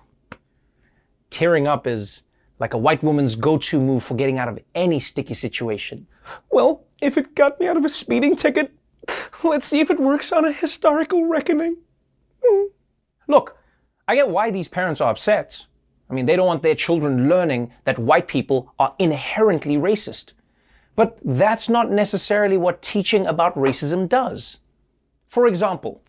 Tearing 1.30 1.68
up 1.68 1.88
is 1.88 2.24
like 2.60 2.74
a 2.74 2.78
white 2.78 3.04
woman's 3.04 3.36
go 3.36 3.58
to 3.58 3.80
move 3.80 4.04
for 4.04 4.16
getting 4.16 4.40
out 4.40 4.48
of 4.48 4.60
any 4.76 5.00
sticky 5.00 5.34
situation. 5.34 6.08
Well, 6.52 6.86
if 7.02 7.18
it 7.18 7.36
got 7.36 7.60
me 7.60 7.68
out 7.68 7.78
of 7.78 7.86
a 7.86 7.90
speeding 7.90 8.36
ticket, 8.36 8.72
let's 9.44 9.68
see 9.68 9.80
if 9.80 9.90
it 9.90 10.00
works 10.00 10.32
on 10.32 10.46
a 10.46 10.52
historical 10.52 11.26
reckoning. 11.26 11.78
Hmm. 12.44 12.66
Look, 13.28 13.58
I 14.08 14.16
get 14.16 14.30
why 14.30 14.52
these 14.52 14.68
parents 14.68 15.02
are 15.02 15.12
upset. 15.12 15.66
I 16.10 16.14
mean, 16.14 16.26
they 16.26 16.36
don't 16.36 16.48
want 16.48 16.62
their 16.62 16.76
children 16.76 17.28
learning 17.28 17.72
that 17.84 18.00
white 18.00 18.28
people 18.28 18.74
are 18.80 18.96
inherently 18.98 19.76
racist. 19.76 20.34
But 20.96 21.20
that's 21.24 21.70
not 21.70 21.92
necessarily 21.92 22.58
what 22.58 22.82
teaching 22.82 23.28
about 23.28 23.56
racism 23.56 24.08
does. 24.08 24.58
For 25.28 25.48
example, 25.48 26.02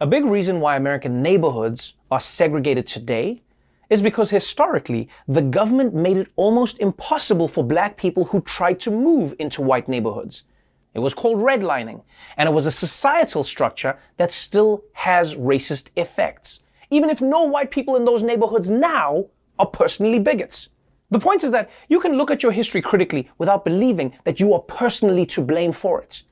a 0.00 0.06
big 0.06 0.24
reason 0.24 0.60
why 0.60 0.76
American 0.76 1.22
neighborhoods 1.22 1.94
are 2.10 2.20
segregated 2.20 2.86
today 2.86 3.42
is 3.88 4.02
because 4.02 4.28
historically 4.28 5.08
the 5.28 5.42
government 5.42 5.94
made 5.94 6.18
it 6.18 6.28
almost 6.36 6.78
impossible 6.78 7.48
for 7.48 7.64
black 7.64 7.96
people 7.96 8.24
who 8.26 8.42
tried 8.42 8.78
to 8.80 8.90
move 8.90 9.34
into 9.38 9.62
white 9.62 9.88
neighborhoods. 9.88 10.44
It 10.92 10.98
was 10.98 11.14
called 11.14 11.38
redlining, 11.38 12.02
and 12.36 12.48
it 12.48 12.52
was 12.52 12.66
a 12.66 12.70
societal 12.70 13.44
structure 13.44 13.98
that 14.18 14.30
still 14.30 14.84
has 14.92 15.34
racist 15.36 15.88
effects, 15.96 16.60
even 16.90 17.08
if 17.08 17.22
no 17.22 17.44
white 17.44 17.70
people 17.70 17.96
in 17.96 18.04
those 18.04 18.22
neighborhoods 18.22 18.68
now 18.68 19.24
are 19.58 19.66
personally 19.66 20.18
bigots. 20.18 20.68
The 21.10 21.18
point 21.18 21.44
is 21.44 21.50
that 21.52 21.70
you 21.88 21.98
can 21.98 22.12
look 22.12 22.30
at 22.30 22.42
your 22.42 22.52
history 22.52 22.82
critically 22.82 23.28
without 23.38 23.64
believing 23.64 24.12
that 24.24 24.38
you 24.38 24.52
are 24.52 24.60
personally 24.60 25.24
to 25.26 25.40
blame 25.40 25.72
for 25.72 26.02
it. 26.02 26.22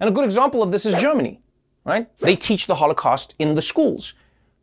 And 0.00 0.08
a 0.08 0.12
good 0.12 0.24
example 0.24 0.62
of 0.62 0.70
this 0.70 0.86
is 0.86 0.94
Germany 1.00 1.40
right? 1.84 2.08
They 2.18 2.36
teach 2.36 2.66
the 2.66 2.74
Holocaust 2.74 3.34
in 3.38 3.54
the 3.54 3.62
schools. 3.62 4.14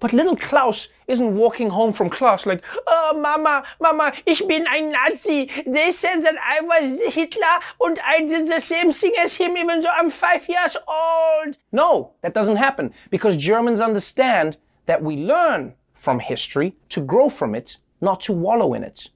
But 0.01 0.13
little 0.13 0.36
Klaus 0.36 0.88
isn't 1.08 1.36
walking 1.36 1.70
home 1.70 1.94
from 1.94 2.10
class 2.10 2.48
like, 2.48 2.63
oh, 2.88 3.13
Mama, 3.16 3.63
Mama, 3.80 4.13
ich 4.25 4.46
bin 4.48 4.66
ein 4.66 4.92
Nazi. 4.92 5.48
They 5.68 5.92
said 5.92 6.22
that 6.22 6.36
I 6.44 6.60
was 6.62 7.13
Hitler 7.13 7.60
and 7.82 8.00
I 8.04 8.22
did 8.22 8.48
the 8.48 8.60
same 8.60 8.92
thing 8.92 9.13
as 9.20 9.36
him 9.36 9.56
even 9.58 9.82
though 9.82 9.94
I'm 9.96 10.10
five 10.10 10.50
years 10.50 10.75
old. 10.88 11.60
No, 11.72 12.13
that 12.22 12.34
doesn't 12.34 12.56
happen 12.56 12.92
because 13.12 13.38
Germans 13.38 13.80
understand 13.80 14.58
that 14.88 15.04
we 15.04 15.18
learn 15.18 15.75
from 15.94 16.20
history 16.20 16.74
to 16.90 17.01
grow 17.01 17.30
from 17.30 17.54
it, 17.54 17.78
not 18.01 18.22
to 18.22 18.34
wallow 18.34 18.74
in 18.74 18.84
it. 18.84 19.10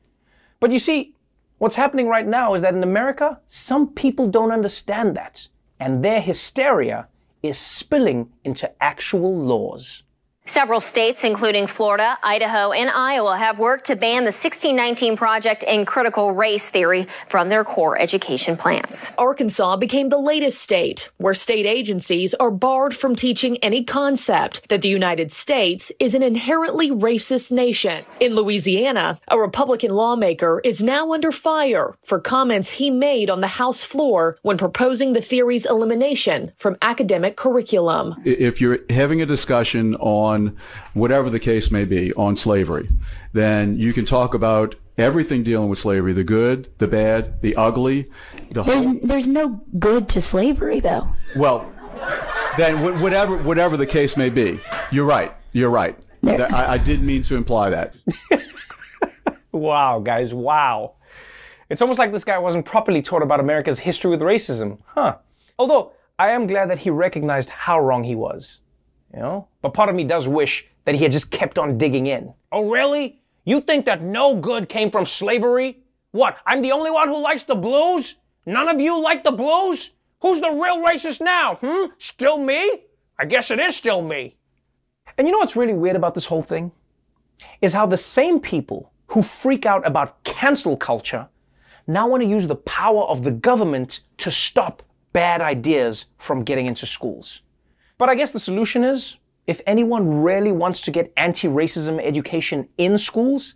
But 0.60 0.72
you 0.72 0.78
see, 0.78 1.16
what's 1.58 1.76
happening 1.76 2.08
right 2.08 2.28
now 2.28 2.54
is 2.54 2.62
that 2.62 2.76
in 2.76 2.84
America, 2.84 3.40
some 3.48 3.88
people 3.88 4.28
don't 4.28 4.52
understand 4.52 5.18
that. 5.18 5.48
And 5.80 6.06
their 6.06 6.22
hysteria 6.22 7.08
is 7.48 7.58
spilling 7.58 8.30
into 8.44 8.72
actual 8.82 9.36
laws. 9.36 10.04
Several 10.48 10.80
states, 10.80 11.24
including 11.24 11.66
Florida, 11.66 12.20
Idaho, 12.22 12.72
and 12.72 12.92
Iowa, 12.92 13.36
have 13.36 13.58
worked 13.58 13.86
to 13.86 13.96
ban 13.96 14.25
the 14.25 14.32
1619 14.32 15.18
Project 15.18 15.64
and 15.68 15.88
critical 15.88 16.34
race 16.34 16.70
theory 16.70 17.08
from 17.30 17.50
their 17.50 17.64
core 17.64 18.00
education 18.00 18.56
plans. 18.56 19.12
Arkansas 19.18 19.78
became 19.78 20.10
the 20.10 20.20
latest 20.20 20.62
state 20.62 21.10
where 21.18 21.34
state 21.34 21.66
agencies 21.66 22.36
are 22.36 22.52
barred 22.52 22.96
from 22.96 23.16
teaching 23.16 23.58
any 23.58 23.84
concept 23.84 24.70
that 24.70 24.84
the 24.84 24.88
United 24.88 25.32
States 25.32 25.92
is 26.00 26.14
an 26.14 26.22
inherently 26.22 26.92
racist 26.92 27.52
nation. 27.52 28.06
In 28.20 28.36
Louisiana, 28.36 29.20
a 29.30 29.40
Republican 29.40 29.90
lawmaker 29.90 30.62
is 30.64 30.84
now 30.84 31.12
under 31.12 31.32
fire 31.32 31.96
for 32.04 32.20
comments 32.20 32.70
he 32.70 32.92
made 32.92 33.32
on 33.32 33.42
the 33.42 33.48
House 33.48 33.84
floor 33.84 34.38
when 34.44 34.60
proposing 34.60 35.14
the 35.14 35.22
theory's 35.22 35.66
elimination 35.66 36.52
from 36.56 36.78
academic 36.84 37.36
curriculum. 37.36 38.14
If 38.24 38.62
you're 38.62 38.80
having 38.92 39.24
a 39.24 39.25
discussion 39.25 39.96
on 39.96 40.35
on 40.36 40.58
whatever 40.94 41.30
the 41.30 41.39
case 41.39 41.72
may 41.72 41.86
be 41.86 42.13
on 42.13 42.38
slavery, 42.38 42.88
then 43.34 43.80
you 43.80 43.94
can 43.94 44.06
talk 44.06 44.34
about 44.34 44.75
everything 44.98 45.44
dealing 45.44 45.70
with 45.70 45.80
slavery 45.80 46.13
the 46.13 46.24
good, 46.24 46.70
the 46.77 46.88
bad, 46.88 47.42
the 47.42 47.56
ugly. 47.56 48.08
The 48.51 48.63
there's, 48.63 48.86
whole... 48.86 49.00
there's 49.01 49.27
no 49.27 49.62
good 49.80 50.08
to 50.10 50.22
slavery, 50.22 50.80
though. 50.80 51.08
Well, 51.36 51.72
then 52.58 53.01
whatever, 53.01 53.38
whatever 53.38 53.77
the 53.77 53.88
case 53.88 54.15
may 54.18 54.30
be, 54.30 54.60
you're 54.92 55.06
right. 55.06 55.34
You're 55.54 55.70
right. 55.70 55.98
I, 56.24 56.74
I 56.74 56.77
didn't 56.77 57.06
mean 57.06 57.22
to 57.24 57.36
imply 57.36 57.70
that. 57.70 57.96
wow, 59.51 60.00
guys, 60.00 60.34
wow. 60.34 60.96
It's 61.70 61.82
almost 61.82 62.00
like 62.00 62.12
this 62.12 62.24
guy 62.24 62.38
wasn't 62.38 62.65
properly 62.65 63.01
taught 63.01 63.22
about 63.22 63.39
America's 63.39 63.80
history 63.80 64.12
with 64.12 64.22
racism, 64.22 64.80
huh? 64.86 65.18
Although, 65.58 65.94
I 66.18 66.32
am 66.32 66.48
glad 66.48 66.70
that 66.70 66.80
he 66.80 66.89
recognized 66.89 67.50
how 67.50 67.80
wrong 67.80 68.04
he 68.04 68.15
was 68.15 68.60
you 69.15 69.22
know? 69.22 69.48
But 69.62 69.74
part 69.74 69.89
of 69.89 69.95
me 69.95 70.03
does 70.03 70.27
wish 70.27 70.65
that 70.84 70.95
he 70.95 71.03
had 71.03 71.12
just 71.12 71.31
kept 71.31 71.57
on 71.57 71.77
digging 71.77 72.07
in. 72.07 72.34
Oh, 72.51 72.69
really? 72.69 73.19
You 73.45 73.62
think 73.62 73.86
that 73.86 74.01
no 74.01 74.36
good 74.36 74.69
came 74.69 74.91
from 74.91 75.05
slavery? 75.05 75.79
What, 76.12 76.38
I'm 76.45 76.62
the 76.62 76.72
only 76.72 76.91
one 76.91 77.07
who 77.07 77.19
likes 77.19 77.43
the 77.43 77.55
blues? 77.55 78.15
None 78.45 78.67
of 78.67 78.79
you 78.79 79.01
like 79.01 79.24
the 79.24 79.31
blues? 79.31 79.91
Who's 80.22 80.41
the 80.41 80.51
real 80.51 80.86
racist 80.86 81.22
now? 81.22 81.55
Hmm? 81.62 81.91
Still 81.98 82.38
me? 82.38 82.84
I 83.17 83.25
guess 83.25 83.51
it 83.51 83.60
is 83.60 83.75
still 83.75 84.01
me. 84.01 84.38
And 85.17 85.27
you 85.27 85.31
know 85.31 85.39
what's 85.39 85.55
really 85.55 85.74
weird 85.74 85.95
about 85.95 86.13
this 86.13 86.25
whole 86.25 86.41
thing? 86.41 86.72
Is 87.62 87.74
how 87.74 87.86
the 87.86 87.98
same 87.98 88.39
people 88.39 88.91
who 89.07 89.22
freak 89.22 89.65
out 89.65 89.86
about 89.88 90.24
cancel 90.24 90.75
culture 90.75 91.27
now 91.88 92.07
want 92.07 92.24
to 92.24 92.29
use 92.29 92.48
the 92.48 92.55
power 92.55 93.03
of 93.03 93.24
the 93.24 93.31
government 93.31 94.01
to 94.17 94.31
stop 94.31 94.81
bad 95.13 95.41
ideas 95.41 96.05
from 96.17 96.43
getting 96.43 96.65
into 96.65 96.86
schools. 96.86 97.41
But 97.98 98.10
I 98.10 98.16
guess 98.16 98.32
the 98.32 98.40
solution 98.40 98.84
is 98.84 99.16
if 99.48 99.62
anyone 99.68 100.22
really 100.22 100.52
wants 100.52 100.82
to 100.82 100.92
get 100.92 101.14
anti 101.18 101.48
racism 101.48 102.04
education 102.04 102.68
in 102.78 102.98
schools, 102.98 103.56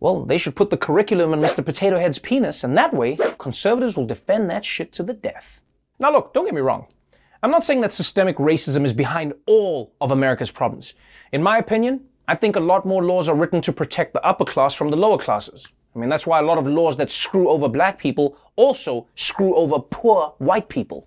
well, 0.00 0.24
they 0.24 0.38
should 0.38 0.56
put 0.56 0.70
the 0.70 0.76
curriculum 0.76 1.34
in 1.34 1.40
Mr. 1.40 1.64
Potato 1.64 1.98
Head's 1.98 2.18
penis, 2.18 2.64
and 2.64 2.78
that 2.78 2.94
way, 2.94 3.18
conservatives 3.38 3.96
will 3.96 4.06
defend 4.06 4.48
that 4.48 4.64
shit 4.64 4.92
to 4.92 5.02
the 5.02 5.12
death. 5.12 5.60
Now, 5.98 6.12
look, 6.12 6.32
don't 6.32 6.44
get 6.44 6.54
me 6.54 6.60
wrong. 6.60 6.86
I'm 7.42 7.50
not 7.50 7.64
saying 7.64 7.80
that 7.82 7.92
systemic 7.92 8.36
racism 8.36 8.84
is 8.84 8.92
behind 8.92 9.34
all 9.46 9.92
of 10.00 10.12
America's 10.12 10.50
problems. 10.50 10.94
In 11.32 11.42
my 11.42 11.58
opinion, 11.58 12.00
I 12.26 12.36
think 12.36 12.56
a 12.56 12.60
lot 12.60 12.86
more 12.86 13.04
laws 13.04 13.28
are 13.28 13.34
written 13.34 13.60
to 13.62 13.72
protect 13.72 14.12
the 14.12 14.24
upper 14.24 14.44
class 14.44 14.74
from 14.74 14.90
the 14.90 14.96
lower 14.96 15.18
classes. 15.18 15.66
I 15.94 15.98
mean, 15.98 16.08
that's 16.08 16.26
why 16.26 16.38
a 16.38 16.42
lot 16.42 16.58
of 16.58 16.66
laws 16.66 16.96
that 16.96 17.10
screw 17.10 17.48
over 17.48 17.68
black 17.68 17.98
people 17.98 18.36
also 18.56 19.06
screw 19.16 19.54
over 19.56 19.78
poor 19.78 20.34
white 20.38 20.68
people. 20.68 21.06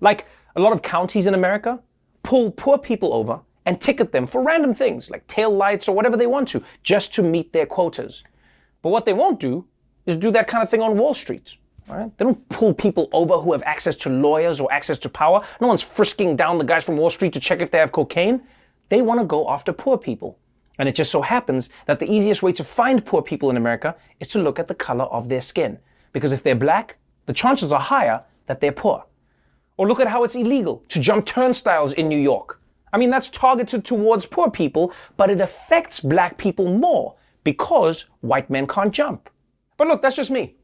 Like 0.00 0.26
a 0.56 0.60
lot 0.60 0.72
of 0.72 0.82
counties 0.82 1.26
in 1.26 1.34
America 1.34 1.80
pull 2.22 2.50
poor 2.50 2.78
people 2.78 3.14
over 3.14 3.40
and 3.66 3.80
ticket 3.80 4.12
them 4.12 4.26
for 4.26 4.42
random 4.42 4.74
things 4.74 5.10
like 5.10 5.26
tail 5.26 5.50
lights 5.50 5.88
or 5.88 5.94
whatever 5.94 6.16
they 6.16 6.26
want 6.26 6.48
to, 6.48 6.62
just 6.82 7.14
to 7.14 7.22
meet 7.22 7.52
their 7.52 7.66
quotas. 7.66 8.24
But 8.82 8.90
what 8.90 9.04
they 9.04 9.12
won't 9.12 9.38
do 9.38 9.64
is 10.06 10.16
do 10.16 10.30
that 10.32 10.48
kind 10.48 10.62
of 10.62 10.70
thing 10.70 10.82
on 10.82 10.98
Wall 10.98 11.14
Street. 11.14 11.56
Right? 11.88 12.16
They 12.16 12.24
don't 12.24 12.48
pull 12.48 12.74
people 12.74 13.08
over 13.12 13.36
who 13.36 13.52
have 13.52 13.62
access 13.64 13.96
to 13.96 14.08
lawyers 14.08 14.60
or 14.60 14.72
access 14.72 14.98
to 14.98 15.08
power. 15.08 15.44
No 15.60 15.66
one's 15.66 15.82
frisking 15.82 16.36
down 16.36 16.58
the 16.58 16.64
guys 16.64 16.84
from 16.84 16.96
Wall 16.96 17.10
Street 17.10 17.32
to 17.34 17.40
check 17.40 17.60
if 17.60 17.70
they 17.70 17.78
have 17.78 17.92
cocaine. 17.92 18.42
They 18.88 19.02
want 19.02 19.20
to 19.20 19.26
go 19.26 19.48
after 19.50 19.72
poor 19.72 19.98
people. 19.98 20.38
And 20.78 20.88
it 20.88 20.94
just 20.94 21.10
so 21.10 21.22
happens 21.22 21.68
that 21.86 21.98
the 21.98 22.10
easiest 22.10 22.42
way 22.42 22.52
to 22.52 22.64
find 22.64 23.04
poor 23.04 23.22
people 23.22 23.50
in 23.50 23.56
America 23.56 23.94
is 24.20 24.28
to 24.28 24.38
look 24.38 24.58
at 24.58 24.68
the 24.68 24.74
color 24.74 25.04
of 25.04 25.28
their 25.28 25.40
skin. 25.40 25.78
Because 26.12 26.32
if 26.32 26.42
they're 26.42 26.54
black, 26.54 26.96
the 27.26 27.32
chances 27.32 27.72
are 27.72 27.80
higher 27.80 28.22
that 28.46 28.60
they're 28.60 28.72
poor. 28.72 29.04
Or 29.76 29.88
look 29.88 30.00
at 30.00 30.08
how 30.08 30.24
it's 30.24 30.34
illegal 30.34 30.84
to 30.88 31.00
jump 31.00 31.26
turnstiles 31.26 31.92
in 31.92 32.08
New 32.08 32.18
York. 32.18 32.60
I 32.92 32.98
mean, 32.98 33.10
that's 33.10 33.28
targeted 33.28 33.84
towards 33.84 34.26
poor 34.26 34.50
people, 34.50 34.92
but 35.16 35.30
it 35.30 35.40
affects 35.40 36.00
black 36.00 36.36
people 36.36 36.76
more 36.76 37.14
because 37.44 38.04
white 38.20 38.50
men 38.50 38.66
can't 38.66 38.92
jump. 38.92 39.30
But 39.78 39.88
look, 39.88 40.02
that's 40.02 40.16
just 40.16 40.30
me. 40.30 40.56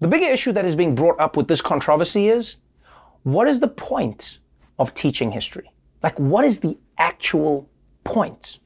The 0.00 0.08
bigger 0.08 0.26
issue 0.26 0.52
that 0.52 0.64
is 0.64 0.74
being 0.74 0.94
brought 0.94 1.20
up 1.20 1.36
with 1.36 1.46
this 1.46 1.60
controversy 1.60 2.28
is 2.28 2.56
what 3.24 3.46
is 3.46 3.60
the 3.60 3.68
point 3.68 4.38
of 4.78 4.94
teaching 4.94 5.30
history? 5.30 5.70
Like, 6.02 6.18
what 6.18 6.46
is 6.46 6.60
the 6.60 6.78
actual 6.96 7.68
point? 8.04 8.58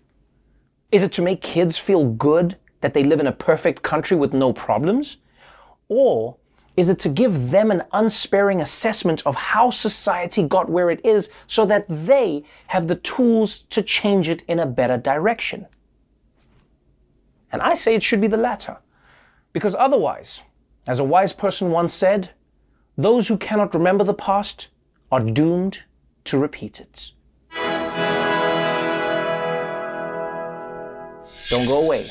Is 0.92 1.02
it 1.02 1.10
to 1.12 1.22
make 1.22 1.42
kids 1.42 1.76
feel 1.76 2.04
good 2.04 2.56
that 2.80 2.94
they 2.94 3.02
live 3.02 3.18
in 3.18 3.26
a 3.26 3.32
perfect 3.32 3.82
country 3.82 4.16
with 4.16 4.32
no 4.32 4.52
problems? 4.52 5.16
Or 5.88 6.37
is 6.76 6.88
it 6.88 6.98
to 7.00 7.08
give 7.08 7.50
them 7.50 7.70
an 7.70 7.84
unsparing 7.92 8.60
assessment 8.60 9.22
of 9.26 9.34
how 9.34 9.70
society 9.70 10.42
got 10.42 10.68
where 10.68 10.90
it 10.90 11.04
is 11.04 11.28
so 11.46 11.64
that 11.66 11.87
they 11.88 12.42
have 12.66 12.88
the 12.88 12.96
tools 12.96 13.60
to 13.70 13.82
change 13.82 14.28
it 14.28 14.42
in 14.48 14.58
a 14.58 14.66
better 14.66 14.96
direction. 14.96 15.66
And 17.52 17.62
I 17.62 17.74
say 17.74 17.94
it 17.94 18.02
should 18.02 18.20
be 18.20 18.26
the 18.26 18.37
latter. 18.37 18.76
Because 19.52 19.76
otherwise, 19.76 20.40
as 20.88 20.98
a 20.98 21.04
wise 21.04 21.32
person 21.32 21.70
once 21.70 21.94
said, 21.94 22.30
those 22.98 23.28
who 23.28 23.37
cannot 23.37 23.74
remember 23.74 24.02
the 24.02 24.14
past 24.14 24.68
are 25.12 25.20
doomed 25.20 25.80
to 26.24 26.38
repeat 26.38 26.80
it. 26.80 27.12
Don't 31.50 31.66
go 31.66 31.84
away. 31.84 32.10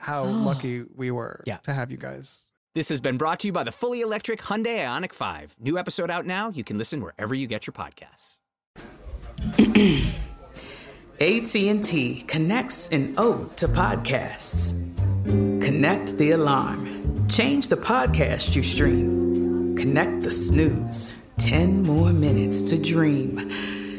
how 0.00 0.24
lucky 0.50 0.84
we 0.94 1.10
were 1.10 1.42
Yeah. 1.46 1.58
to 1.58 1.72
have 1.74 1.90
you 1.90 1.96
guys. 1.98 2.44
This 2.74 2.88
has 2.90 3.00
been 3.00 3.16
brought 3.18 3.40
to 3.40 3.46
you 3.48 3.52
by 3.52 3.64
the 3.64 3.72
fully 3.72 4.00
electric 4.02 4.40
Hyundai 4.40 4.78
Ioniq 4.78 5.12
5. 5.12 5.56
New 5.58 5.78
episode 5.78 6.10
out 6.10 6.26
now. 6.26 6.50
You 6.50 6.62
can 6.64 6.78
listen 6.78 7.00
wherever 7.02 7.34
you 7.34 7.46
get 7.46 7.66
your 7.66 7.74
podcasts. 7.74 8.38
AT&T 11.20 12.22
connects 12.28 12.90
an 12.90 13.14
ode 13.18 13.56
to 13.56 13.66
podcasts. 13.66 14.74
Connect 15.60 16.16
the 16.16 16.30
alarm. 16.32 17.26
Change 17.28 17.66
the 17.68 17.76
podcast 17.76 18.54
you 18.54 18.62
stream. 18.62 19.74
Connect 19.76 20.22
the 20.22 20.30
snooze. 20.30 21.26
10 21.38 21.82
more 21.82 22.12
minutes 22.12 22.62
to 22.70 22.80
dream. 22.80 23.50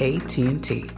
AT&T. 0.00 0.90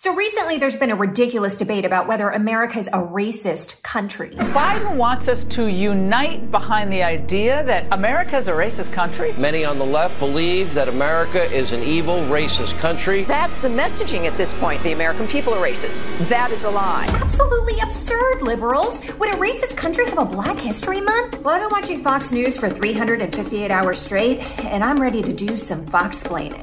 So 0.00 0.14
recently, 0.14 0.58
there's 0.58 0.76
been 0.76 0.92
a 0.92 0.94
ridiculous 0.94 1.56
debate 1.56 1.84
about 1.84 2.06
whether 2.06 2.30
America 2.30 2.78
is 2.78 2.86
a 2.86 3.02
racist 3.02 3.82
country. 3.82 4.30
Biden 4.30 4.94
wants 4.94 5.26
us 5.26 5.42
to 5.46 5.66
unite 5.66 6.52
behind 6.52 6.92
the 6.92 7.02
idea 7.02 7.64
that 7.64 7.84
America 7.90 8.36
is 8.36 8.46
a 8.46 8.52
racist 8.52 8.92
country. 8.92 9.32
Many 9.36 9.64
on 9.64 9.76
the 9.76 9.84
left 9.84 10.16
believe 10.20 10.72
that 10.74 10.88
America 10.88 11.52
is 11.52 11.72
an 11.72 11.82
evil, 11.82 12.18
racist 12.26 12.78
country. 12.78 13.24
That's 13.24 13.60
the 13.60 13.66
messaging 13.66 14.26
at 14.26 14.36
this 14.36 14.54
point. 14.54 14.80
The 14.84 14.92
American 14.92 15.26
people 15.26 15.52
are 15.52 15.60
racist. 15.60 15.98
That 16.28 16.52
is 16.52 16.62
a 16.62 16.70
lie. 16.70 17.06
Absolutely 17.20 17.80
absurd, 17.80 18.42
liberals. 18.42 19.00
Would 19.18 19.34
a 19.34 19.36
racist 19.36 19.76
country 19.76 20.04
have 20.08 20.18
a 20.18 20.24
Black 20.24 20.58
History 20.58 21.00
Month? 21.00 21.40
Well, 21.40 21.56
I've 21.56 21.62
been 21.62 21.70
watching 21.72 22.04
Fox 22.04 22.30
News 22.30 22.56
for 22.56 22.70
358 22.70 23.72
hours 23.72 23.98
straight, 23.98 24.38
and 24.60 24.84
I'm 24.84 24.98
ready 24.98 25.22
to 25.22 25.32
do 25.32 25.58
some 25.58 25.84
Fox-plaining. 25.86 26.62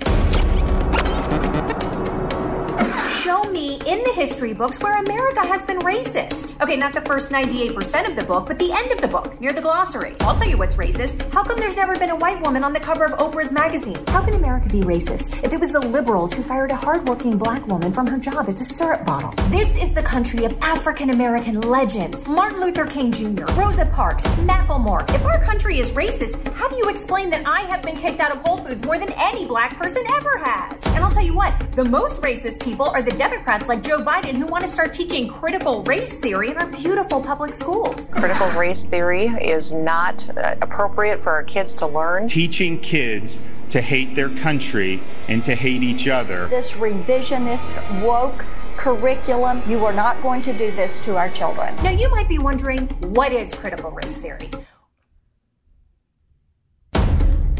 Show 3.25 3.41
me 3.45 3.79
in 3.87 4.03
the 4.03 4.13
history 4.13 4.53
books 4.53 4.79
where 4.83 5.01
America 5.01 5.47
has 5.47 5.65
been 5.65 5.79
racist. 5.79 6.61
Okay, 6.61 6.75
not 6.75 6.93
the 6.93 7.01
first 7.01 7.31
98% 7.31 8.07
of 8.07 8.15
the 8.15 8.23
book, 8.23 8.45
but 8.45 8.59
the 8.59 8.71
end 8.71 8.91
of 8.91 9.01
the 9.01 9.07
book, 9.07 9.41
near 9.41 9.51
the 9.51 9.61
glossary. 9.61 10.15
I'll 10.19 10.35
tell 10.35 10.47
you 10.47 10.59
what's 10.59 10.75
racist. 10.75 11.33
How 11.33 11.43
come 11.43 11.57
there's 11.57 11.75
never 11.75 11.95
been 11.95 12.11
a 12.11 12.15
white 12.15 12.39
woman 12.45 12.63
on 12.63 12.71
the 12.71 12.79
cover 12.79 13.03
of 13.03 13.17
Oprah's 13.17 13.51
magazine? 13.51 13.97
How 14.09 14.23
can 14.23 14.35
America 14.35 14.69
be 14.69 14.81
racist 14.81 15.43
if 15.43 15.53
it 15.53 15.59
was 15.59 15.71
the 15.71 15.79
liberals 15.79 16.35
who 16.35 16.43
fired 16.43 16.69
a 16.69 16.75
hardworking 16.75 17.35
black 17.35 17.65
woman 17.65 17.91
from 17.91 18.05
her 18.05 18.19
job 18.19 18.47
as 18.47 18.61
a 18.61 18.65
syrup 18.65 19.07
bottle? 19.07 19.33
This 19.49 19.75
is 19.75 19.91
the 19.95 20.03
country 20.03 20.45
of 20.45 20.55
African 20.61 21.09
American 21.09 21.61
legends 21.61 22.27
Martin 22.27 22.61
Luther 22.61 22.85
King 22.85 23.11
Jr., 23.11 23.45
Rosa 23.53 23.87
Parks, 23.87 24.23
Macklemore. 24.45 25.01
If 25.15 25.25
our 25.25 25.43
country 25.43 25.79
is 25.79 25.91
racist, 25.93 26.47
how 26.53 26.67
do 26.67 26.77
you 26.77 26.89
explain 26.89 27.31
that 27.31 27.41
I 27.47 27.61
have 27.61 27.81
been 27.81 27.97
kicked 27.97 28.19
out 28.19 28.35
of 28.35 28.43
Whole 28.43 28.59
Foods 28.59 28.85
more 28.85 28.99
than 28.99 29.11
any 29.13 29.47
black 29.47 29.75
person 29.77 30.03
ever 30.13 30.37
has? 30.43 30.79
And 30.93 31.03
I'll 31.03 31.09
tell 31.09 31.25
you 31.25 31.33
what, 31.33 31.59
the 31.71 31.85
most 31.85 32.21
racist 32.21 32.63
people 32.63 32.85
are 32.89 33.01
the 33.01 33.14
Democrats 33.15 33.67
like 33.67 33.81
Joe 33.81 33.99
Biden 33.99 34.35
who 34.35 34.45
want 34.45 34.61
to 34.63 34.67
start 34.67 34.93
teaching 34.93 35.27
critical 35.29 35.83
race 35.83 36.19
theory 36.19 36.51
in 36.51 36.57
our 36.57 36.67
beautiful 36.67 37.21
public 37.21 37.53
schools. 37.53 38.11
Critical 38.13 38.49
race 38.51 38.83
theory 38.85 39.27
is 39.27 39.71
not 39.71 40.29
uh, 40.37 40.55
appropriate 40.61 41.21
for 41.21 41.31
our 41.31 41.43
kids 41.43 41.73
to 41.75 41.87
learn. 41.87 42.27
teaching 42.27 42.79
kids 42.79 43.39
to 43.69 43.81
hate 43.81 44.15
their 44.15 44.29
country 44.29 44.99
and 45.29 45.43
to 45.45 45.55
hate 45.55 45.81
each 45.81 46.07
other. 46.07 46.47
This 46.47 46.73
revisionist, 46.75 47.73
woke 48.03 48.45
curriculum, 48.75 49.63
you 49.67 49.85
are 49.85 49.93
not 49.93 50.21
going 50.21 50.41
to 50.41 50.53
do 50.53 50.71
this 50.71 50.99
to 50.99 51.15
our 51.15 51.29
children. 51.29 51.73
Now 51.77 51.91
you 51.91 52.09
might 52.11 52.27
be 52.27 52.37
wondering, 52.37 52.87
what 53.15 53.31
is 53.31 53.55
critical 53.55 53.91
race 53.91 54.17
theory? 54.17 54.49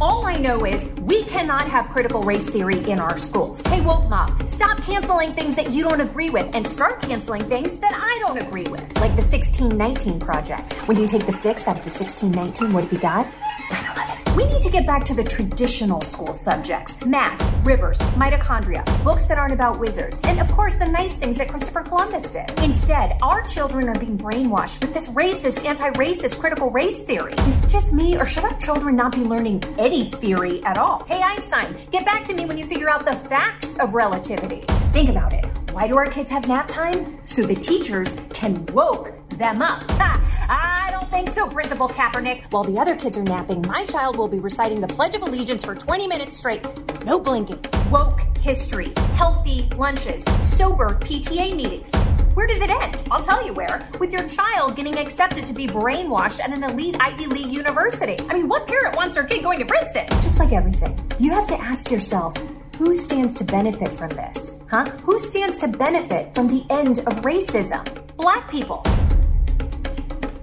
All 0.01 0.25
I 0.25 0.33
know 0.33 0.57
is 0.65 0.89
we 1.03 1.23
cannot 1.23 1.69
have 1.69 1.87
critical 1.87 2.21
race 2.21 2.49
theory 2.49 2.83
in 2.89 2.99
our 2.99 3.17
schools. 3.17 3.61
Hey, 3.67 3.79
woke 3.79 4.09
mob, 4.09 4.45
stop 4.45 4.81
canceling 4.83 5.33
things 5.33 5.55
that 5.55 5.71
you 5.71 5.87
don't 5.87 6.01
agree 6.01 6.29
with 6.29 6.53
and 6.53 6.67
start 6.67 7.01
canceling 7.01 7.43
things 7.43 7.77
that 7.77 7.93
I 7.93 8.27
don't 8.27 8.41
agree 8.41 8.65
with. 8.69 8.81
Like 8.99 9.15
the 9.15 9.23
1619 9.23 10.19
project. 10.19 10.73
When 10.89 10.99
you 10.99 11.07
take 11.07 11.25
the 11.25 11.31
6 11.31 11.67
out 11.69 11.77
of 11.77 11.85
the 11.85 11.89
1619, 11.89 12.73
what 12.73 12.83
have 12.83 12.91
you 12.91 12.99
got? 12.99 13.25
9-11. 13.69 14.35
We 14.35 14.43
need 14.47 14.61
to 14.63 14.69
get 14.69 14.85
back 14.85 15.05
to 15.05 15.13
the 15.13 15.23
traditional 15.23 16.01
school 16.01 16.33
subjects. 16.33 16.97
Math, 17.05 17.41
rivers, 17.65 17.97
mitochondria, 18.19 18.83
books 19.01 19.29
that 19.29 19.37
aren't 19.37 19.53
about 19.53 19.79
wizards, 19.79 20.19
and 20.25 20.41
of 20.41 20.51
course 20.51 20.75
the 20.75 20.85
nice 20.85 21.13
things 21.13 21.37
that 21.37 21.47
Christopher 21.47 21.83
Columbus 21.83 22.31
did. 22.31 22.51
Instead, 22.59 23.17
our 23.21 23.43
children 23.43 23.87
are 23.87 23.97
being 23.97 24.17
brainwashed 24.17 24.81
with 24.81 24.93
this 24.93 25.07
racist, 25.09 25.63
anti-racist 25.63 26.37
critical 26.37 26.69
race 26.69 27.01
theory. 27.03 27.31
Is 27.31 27.63
it 27.63 27.69
just 27.69 27.93
me, 27.93 28.17
or 28.17 28.25
should 28.25 28.43
our 28.43 28.57
children 28.59 28.97
not 28.97 29.13
be 29.13 29.23
learning 29.23 29.63
any 29.85 30.05
theory 30.05 30.63
at 30.65 30.79
all? 30.79 31.05
Hey 31.05 31.21
Einstein, 31.21 31.77
get 31.91 32.05
back 32.05 32.23
to 32.23 32.33
me 32.33 32.45
when 32.45 32.57
you 32.57 32.65
figure 32.65 32.89
out 32.89 33.05
the 33.05 33.13
facts 33.29 33.77
of 33.77 33.93
relativity. 33.93 34.61
Think 34.91 35.09
about 35.09 35.31
it. 35.31 35.64
Why 35.75 35.89
do 35.89 35.97
our 35.97 36.05
kids 36.05 36.31
have 36.31 36.47
nap 36.47 36.69
time? 36.69 37.19
So 37.25 37.41
the 37.41 37.53
teachers 37.53 38.15
can 38.29 38.65
woke 38.67 39.11
them 39.31 39.61
up. 39.61 39.83
Ha! 39.91 40.85
I 40.87 40.89
don't 40.89 41.11
think 41.11 41.27
so, 41.31 41.49
Principal 41.49 41.89
Kaepernick. 41.89 42.49
While 42.53 42.63
the 42.63 42.79
other 42.79 42.95
kids 42.95 43.17
are 43.17 43.23
napping, 43.23 43.61
my 43.67 43.85
child 43.85 44.15
will 44.15 44.29
be 44.29 44.39
reciting 44.39 44.79
the 44.79 44.87
Pledge 44.87 45.15
of 45.15 45.23
Allegiance 45.23 45.65
for 45.65 45.75
20 45.75 46.07
minutes 46.07 46.37
straight. 46.37 46.65
No 47.03 47.19
blinking. 47.19 47.59
Woke 47.91 48.21
history, 48.39 48.93
healthy 49.15 49.67
lunches, 49.75 50.23
sober 50.55 50.97
PTA 51.01 51.53
meetings. 51.53 51.91
Where 52.35 52.47
does 52.47 52.61
it 52.61 52.69
end? 52.69 52.95
I'll 53.11 53.23
tell 53.25 53.45
you 53.45 53.51
where. 53.51 53.85
With 53.99 54.13
your 54.13 54.29
child 54.29 54.77
getting 54.77 54.97
accepted 54.97 55.45
to 55.45 55.53
be 55.53 55.67
brainwashed 55.67 56.39
at 56.39 56.57
an 56.57 56.63
elite 56.63 56.95
Ivy 57.01 57.27
League 57.27 57.51
university. 57.51 58.15
I 58.29 58.33
mean, 58.33 58.47
what 58.47 58.65
parent 58.65 58.95
wants 58.95 59.15
their 59.15 59.25
kid 59.25 59.43
going 59.43 59.59
to 59.59 59.65
Princeton? 59.65 60.07
Just 60.21 60.39
like 60.39 60.53
everything, 60.53 60.97
you 61.19 61.31
have 61.33 61.47
to 61.47 61.59
ask 61.59 61.91
yourself, 61.91 62.33
who 62.77 62.93
stands 62.93 63.35
to 63.35 63.43
benefit 63.43 63.89
from 63.89 64.09
this? 64.09 64.63
Huh? 64.69 64.85
Who 65.03 65.17
stands 65.17 65.57
to 65.59 65.67
benefit 65.67 66.35
from 66.35 66.47
the 66.47 66.65
end 66.69 66.99
of 66.99 67.21
racism? 67.21 67.83
Black 68.17 68.49
people. 68.49 68.83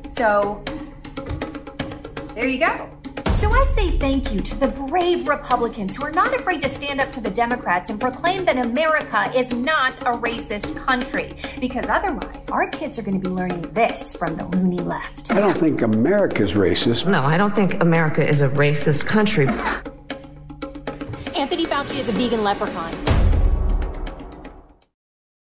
So, 0.09 0.63
there 2.35 2.49
you 2.49 2.59
go. 2.59 2.89
So 3.37 3.51
I 3.51 3.65
say 3.75 3.99
thank 3.99 4.33
you 4.33 4.39
to 4.39 4.55
the 4.55 4.69
brave 4.69 5.29
Republicans 5.29 5.97
who 5.97 6.05
are 6.05 6.13
not 6.13 6.33
afraid 6.33 6.63
to 6.63 6.69
stand 6.69 7.01
up 7.01 7.11
to 7.13 7.21
the 7.21 7.31
Democrats 7.31 7.91
and 7.91 8.01
proclaim 8.01 8.45
that 8.45 8.65
America 8.65 9.31
is 9.35 9.53
not 9.53 10.01
a 10.03 10.13
racist 10.13 10.77
country. 10.77 11.37
Because 11.61 11.87
otherwise, 11.89 12.49
our 12.51 12.69
kids 12.69 12.99
are 12.99 13.03
going 13.03 13.21
to 13.21 13.29
be 13.29 13.35
learning 13.35 13.63
this 13.73 14.15
from 14.15 14.37
the 14.37 14.45
loony 14.57 14.79
left. 14.79 15.33
I 15.33 15.41
don't 15.41 15.57
think 15.59 15.83
America's 15.83 16.53
racist. 16.53 17.05
No, 17.05 17.25
I 17.25 17.37
don't 17.37 17.55
think 17.55 17.83
America 17.83 18.27
is 18.27 18.43
a 18.43 18.49
racist 18.51 19.07
country. 19.07 19.49
Anthony 21.37 21.67
Fauci 21.67 21.99
is 21.99 22.09
a 22.09 22.13
vegan 22.13 22.45
leprechaun. 22.45 22.93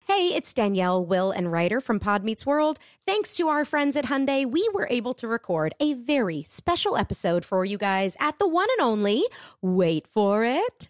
Hey, 0.07 0.33
it's 0.33 0.53
Danielle, 0.53 1.05
Will, 1.05 1.31
and 1.31 1.51
Ryder 1.51 1.81
from 1.81 1.99
Pod 1.99 2.23
Meets 2.23 2.45
World. 2.45 2.79
Thanks 3.05 3.35
to 3.35 3.49
our 3.49 3.65
friends 3.65 3.97
at 3.97 4.05
Hyundai, 4.05 4.49
we 4.49 4.69
were 4.73 4.87
able 4.89 5.13
to 5.15 5.27
record 5.27 5.75
a 5.79 5.93
very 5.93 6.41
special 6.43 6.95
episode 6.95 7.43
for 7.43 7.65
you 7.65 7.77
guys 7.77 8.15
at 8.19 8.39
the 8.39 8.47
one 8.47 8.67
and 8.77 8.87
only, 8.87 9.23
wait 9.61 10.07
for 10.07 10.45
it, 10.45 10.89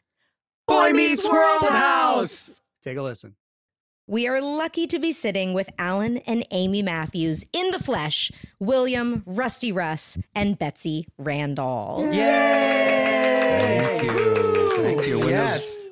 Boy 0.67 0.91
Meets 0.91 1.28
World 1.28 1.63
House. 1.63 2.62
Take 2.84 2.98
a 2.98 3.02
listen. 3.02 3.36
We 4.06 4.28
are 4.28 4.39
lucky 4.39 4.86
to 4.88 5.00
be 5.00 5.12
sitting 5.12 5.54
with 5.54 5.71
Alan 5.80 6.17
and 6.19 6.45
Amy 6.52 6.84
Matthews 6.84 7.43
in 7.52 7.71
the 7.71 7.80
flesh, 7.80 8.32
William, 8.60 9.24
Rusty 9.26 9.71
Russ, 9.71 10.19
and 10.36 10.60
Betsy 10.60 11.08
Randle. 11.17 12.08
Thank 13.95 14.04
you. 14.04 14.44
Thank 14.75 15.07
you. 15.07 15.29
Yes. 15.29 15.85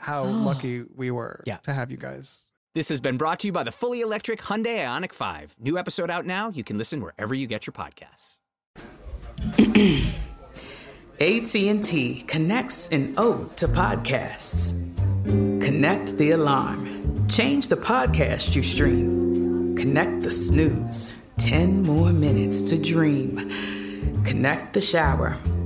how 0.00 0.24
lucky 0.48 0.84
we 0.94 1.10
were 1.10 1.42
Yeah. 1.46 1.56
to 1.58 1.72
have 1.72 1.90
you 1.90 1.96
guys. 1.96 2.44
This 2.74 2.88
has 2.88 3.00
been 3.00 3.16
brought 3.16 3.38
to 3.40 3.46
you 3.46 3.52
by 3.52 3.62
the 3.62 3.70
fully 3.70 4.00
electric 4.00 4.40
Hyundai 4.40 4.78
Ioniq 4.84 5.12
5. 5.12 5.56
New 5.60 5.78
episode 5.78 6.10
out 6.10 6.26
now. 6.26 6.48
You 6.50 6.64
can 6.64 6.76
listen 6.76 7.00
wherever 7.00 7.32
you 7.34 7.46
get 7.46 7.66
your 7.66 7.72
podcasts. 7.74 8.38
AT&T 11.20 12.22
connects 12.26 12.88
an 12.90 13.14
ode 13.16 13.56
to 13.58 13.68
podcasts. 13.68 14.74
Connect 15.62 16.16
the 16.18 16.32
alarm. 16.32 17.26
Change 17.28 17.68
the 17.68 17.76
podcast 17.76 18.56
you 18.56 18.62
stream. 18.64 19.76
Connect 19.76 20.22
the 20.22 20.30
snooze. 20.30 21.24
10 21.38 21.82
more 21.84 22.12
minutes 22.12 22.62
to 22.70 22.80
dream. 22.82 23.48
Connect 24.24 24.72
the 24.72 24.80
shower. 24.80 25.36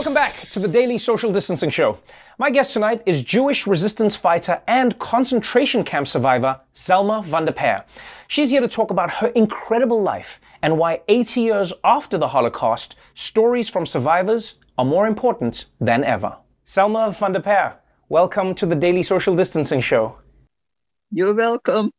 Welcome 0.00 0.14
back 0.14 0.48
to 0.52 0.58
the 0.58 0.66
Daily 0.66 0.96
Social 0.96 1.30
Distancing 1.30 1.68
Show. 1.68 1.98
My 2.38 2.50
guest 2.50 2.72
tonight 2.72 3.02
is 3.04 3.20
Jewish 3.20 3.66
resistance 3.66 4.16
fighter 4.16 4.62
and 4.66 4.98
concentration 4.98 5.84
camp 5.84 6.08
survivor 6.08 6.58
Selma 6.72 7.20
van 7.22 7.44
de 7.44 7.52
Perre. 7.52 7.84
She's 8.26 8.48
here 8.48 8.62
to 8.62 8.66
talk 8.66 8.90
about 8.90 9.10
her 9.10 9.26
incredible 9.28 10.00
life 10.00 10.40
and 10.62 10.78
why 10.78 11.02
80 11.08 11.42
years 11.42 11.74
after 11.84 12.16
the 12.16 12.28
Holocaust, 12.28 12.96
stories 13.14 13.68
from 13.68 13.84
survivors 13.84 14.54
are 14.78 14.86
more 14.86 15.06
important 15.06 15.66
than 15.82 16.02
ever. 16.02 16.34
Selma 16.64 17.12
van 17.12 17.34
de 17.34 17.40
Perre, 17.40 17.74
welcome 18.08 18.54
to 18.54 18.64
the 18.64 18.74
Daily 18.74 19.02
Social 19.02 19.36
Distancing 19.36 19.82
Show. 19.82 20.16
You're 21.10 21.34
welcome. 21.34 21.90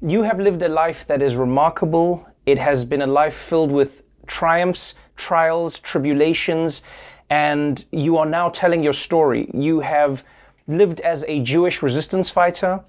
You 0.00 0.22
have 0.22 0.38
lived 0.38 0.62
a 0.62 0.68
life 0.68 1.08
that 1.08 1.22
is 1.22 1.34
remarkable. 1.34 2.24
It 2.46 2.60
has 2.60 2.84
been 2.84 3.02
a 3.02 3.06
life 3.08 3.34
filled 3.34 3.72
with 3.72 4.04
triumphs, 4.28 4.94
trials, 5.16 5.80
tribulations, 5.80 6.82
and 7.30 7.84
you 7.92 8.16
are 8.16 8.26
now 8.26 8.48
telling 8.48 8.82
your 8.82 8.92
story. 8.92 9.50
You 9.54 9.80
have 9.80 10.24
lived 10.66 11.00
as 11.00 11.24
a 11.28 11.40
Jewish 11.40 11.82
resistance 11.82 12.30
fighter, 12.30 12.80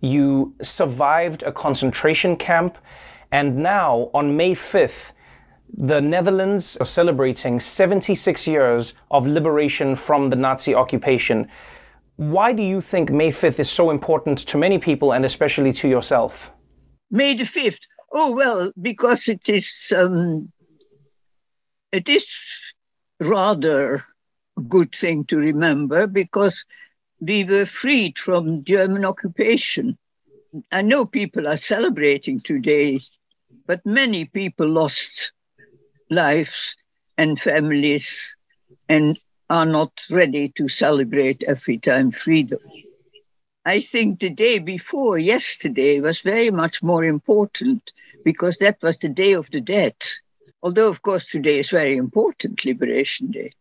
you 0.00 0.54
survived 0.62 1.42
a 1.42 1.52
concentration 1.52 2.36
camp, 2.36 2.78
and 3.32 3.56
now 3.56 4.10
on 4.14 4.36
May 4.36 4.54
5th, 4.54 5.12
the 5.76 6.00
Netherlands 6.00 6.76
are 6.80 6.86
celebrating 6.86 7.60
76 7.60 8.46
years 8.46 8.94
of 9.10 9.26
liberation 9.26 9.94
from 9.94 10.30
the 10.30 10.36
Nazi 10.36 10.74
occupation. 10.74 11.48
Why 12.16 12.52
do 12.52 12.62
you 12.62 12.80
think 12.80 13.10
May 13.10 13.30
5th 13.30 13.58
is 13.58 13.70
so 13.70 13.90
important 13.90 14.38
to 14.38 14.58
many 14.58 14.78
people 14.78 15.12
and 15.12 15.24
especially 15.24 15.72
to 15.74 15.88
yourself? 15.88 16.50
May 17.10 17.34
the 17.34 17.44
5th. 17.44 17.80
Oh, 18.12 18.34
well, 18.34 18.72
because 18.80 19.28
it 19.28 19.48
is, 19.48 19.92
um, 19.96 20.50
it 21.92 22.08
is 22.08 22.26
rather 23.20 24.04
good 24.68 24.94
thing 24.94 25.24
to 25.24 25.36
remember 25.36 26.06
because 26.06 26.64
we 27.20 27.44
were 27.44 27.66
freed 27.66 28.18
from 28.18 28.64
German 28.64 29.04
occupation. 29.04 29.96
I 30.72 30.82
know 30.82 31.04
people 31.06 31.46
are 31.48 31.56
celebrating 31.56 32.40
today, 32.40 33.00
but 33.66 33.84
many 33.86 34.24
people 34.26 34.68
lost 34.68 35.32
lives 36.10 36.76
and 37.16 37.38
families 37.40 38.34
and 38.88 39.18
are 39.50 39.66
not 39.66 39.92
ready 40.10 40.48
to 40.56 40.68
celebrate 40.68 41.42
every 41.44 41.78
time 41.78 42.10
freedom. 42.10 42.58
I 43.64 43.80
think 43.80 44.20
the 44.20 44.30
day 44.30 44.58
before 44.58 45.18
yesterday 45.18 46.00
was 46.00 46.20
very 46.20 46.50
much 46.50 46.82
more 46.82 47.04
important 47.04 47.92
because 48.24 48.56
that 48.58 48.82
was 48.82 48.98
the 48.98 49.08
Day 49.08 49.32
of 49.34 49.50
the 49.50 49.60
Dead. 49.60 49.94
Although, 50.60 50.88
of 50.88 51.02
course, 51.02 51.30
today 51.30 51.60
is 51.60 51.70
very 51.70 51.96
important, 51.96 52.64
Liberation 52.64 53.30
Day. 53.30 53.52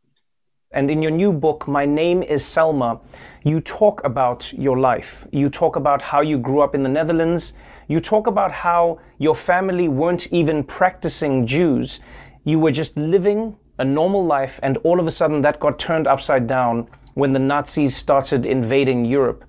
And 0.71 0.89
in 0.89 1.03
your 1.03 1.12
new 1.12 1.31
book, 1.31 1.67
My 1.67 1.86
Name 1.86 2.23
is 2.23 2.43
Selma, 2.43 2.99
you 3.43 3.62
talk 3.62 4.03
about 4.03 4.51
your 4.53 4.79
life. 4.79 5.27
You 5.31 5.49
talk 5.49 5.75
about 5.75 6.01
how 6.01 6.21
you 6.21 6.39
grew 6.39 6.62
up 6.62 6.73
in 6.73 6.81
the 6.81 6.89
Netherlands. 6.89 7.53
You 7.88 7.99
talk 7.99 8.25
about 8.25 8.51
how 8.51 8.99
your 9.19 9.36
family 9.36 9.88
weren't 9.88 10.33
even 10.33 10.63
practicing 10.63 11.45
Jews. 11.45 11.99
You 12.45 12.57
were 12.57 12.71
just 12.71 12.97
living 12.97 13.55
a 13.77 13.86
normal 13.86 14.25
life, 14.25 14.60
and 14.63 14.77
all 14.77 14.99
of 14.99 15.05
a 15.05 15.12
sudden 15.12 15.43
that 15.43 15.60
got 15.60 15.77
turned 15.77 16.07
upside 16.07 16.47
down 16.47 16.88
when 17.13 17.31
the 17.31 17.39
Nazis 17.39 17.95
started 17.95 18.43
invading 18.43 19.05
Europe. 19.05 19.43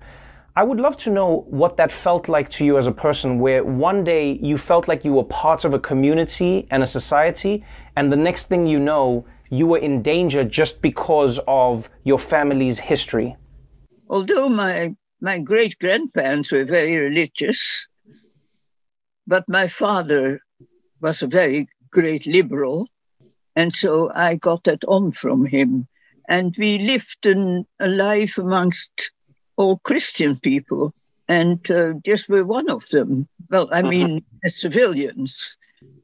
I 0.59 0.63
would 0.63 0.81
love 0.81 0.97
to 0.97 1.09
know 1.09 1.45
what 1.47 1.77
that 1.77 1.89
felt 1.89 2.27
like 2.27 2.49
to 2.49 2.65
you 2.65 2.77
as 2.77 2.85
a 2.85 2.91
person, 2.91 3.39
where 3.39 3.63
one 3.63 4.03
day 4.03 4.37
you 4.41 4.57
felt 4.57 4.89
like 4.89 5.05
you 5.05 5.13
were 5.13 5.23
part 5.23 5.63
of 5.63 5.73
a 5.73 5.79
community 5.79 6.67
and 6.69 6.83
a 6.83 6.85
society, 6.85 7.63
and 7.95 8.11
the 8.11 8.17
next 8.17 8.49
thing 8.49 8.65
you 8.65 8.77
know, 8.77 9.25
you 9.49 9.65
were 9.67 9.77
in 9.77 10.01
danger 10.01 10.43
just 10.43 10.81
because 10.81 11.39
of 11.47 11.89
your 12.03 12.19
family's 12.19 12.77
history. 12.77 13.37
Although 14.09 14.49
my, 14.49 14.93
my 15.21 15.39
great 15.39 15.79
grandparents 15.79 16.51
were 16.51 16.65
very 16.65 16.97
religious, 16.97 17.87
but 19.27 19.45
my 19.47 19.65
father 19.67 20.41
was 20.99 21.21
a 21.21 21.27
very 21.27 21.69
great 21.89 22.27
liberal, 22.27 22.89
and 23.55 23.73
so 23.73 24.11
I 24.13 24.35
got 24.35 24.65
that 24.65 24.83
on 24.89 25.13
from 25.13 25.45
him. 25.45 25.87
And 26.27 26.53
we 26.59 26.79
lived 26.79 27.25
a 27.25 27.63
life 27.87 28.37
amongst 28.37 29.11
all 29.59 29.77
Christian 29.79 30.39
people, 30.39 30.93
and 31.27 31.59
uh, 31.69 31.93
just 32.05 32.29
were 32.29 32.45
one 32.45 32.69
of 32.69 32.87
them. 32.89 33.27
Well, 33.51 33.67
I 33.73 33.81
mean, 33.81 34.23
as 34.45 34.55
civilians. 34.55 35.57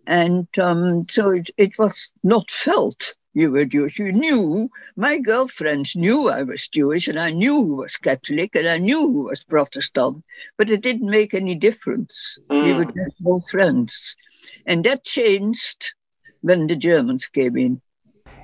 And 0.06 0.48
um, 0.60 1.06
so 1.10 1.32
it, 1.32 1.50
it 1.58 1.80
was 1.80 2.12
not 2.22 2.52
felt 2.52 3.16
you 3.34 3.52
were 3.52 3.64
Jewish. 3.66 3.98
You 3.98 4.12
knew, 4.12 4.70
my 4.98 5.20
girlfriends 5.20 5.96
knew 5.96 6.30
I 6.30 6.44
was 6.44 6.68
Jewish, 6.68 7.08
and 7.08 7.18
I 7.18 7.32
knew 7.32 7.66
who 7.66 7.76
was 7.78 7.96
Catholic, 7.96 8.56
and 8.56 8.68
I 8.68 8.78
knew 8.78 9.12
who 9.12 9.24
was 9.24 9.44
Protestant, 9.46 10.24
but 10.58 10.70
it 10.70 10.82
didn't 10.82 11.10
make 11.10 11.34
any 11.34 11.56
difference. 11.56 12.38
We 12.50 12.74
were 12.74 12.86
just 12.86 13.24
all 13.26 13.40
friends. 13.40 14.18
And 14.66 14.84
that 14.84 15.06
changed 15.06 15.94
when 16.42 16.68
the 16.68 16.76
Germans 16.76 17.28
came 17.28 17.58
in. 17.58 17.82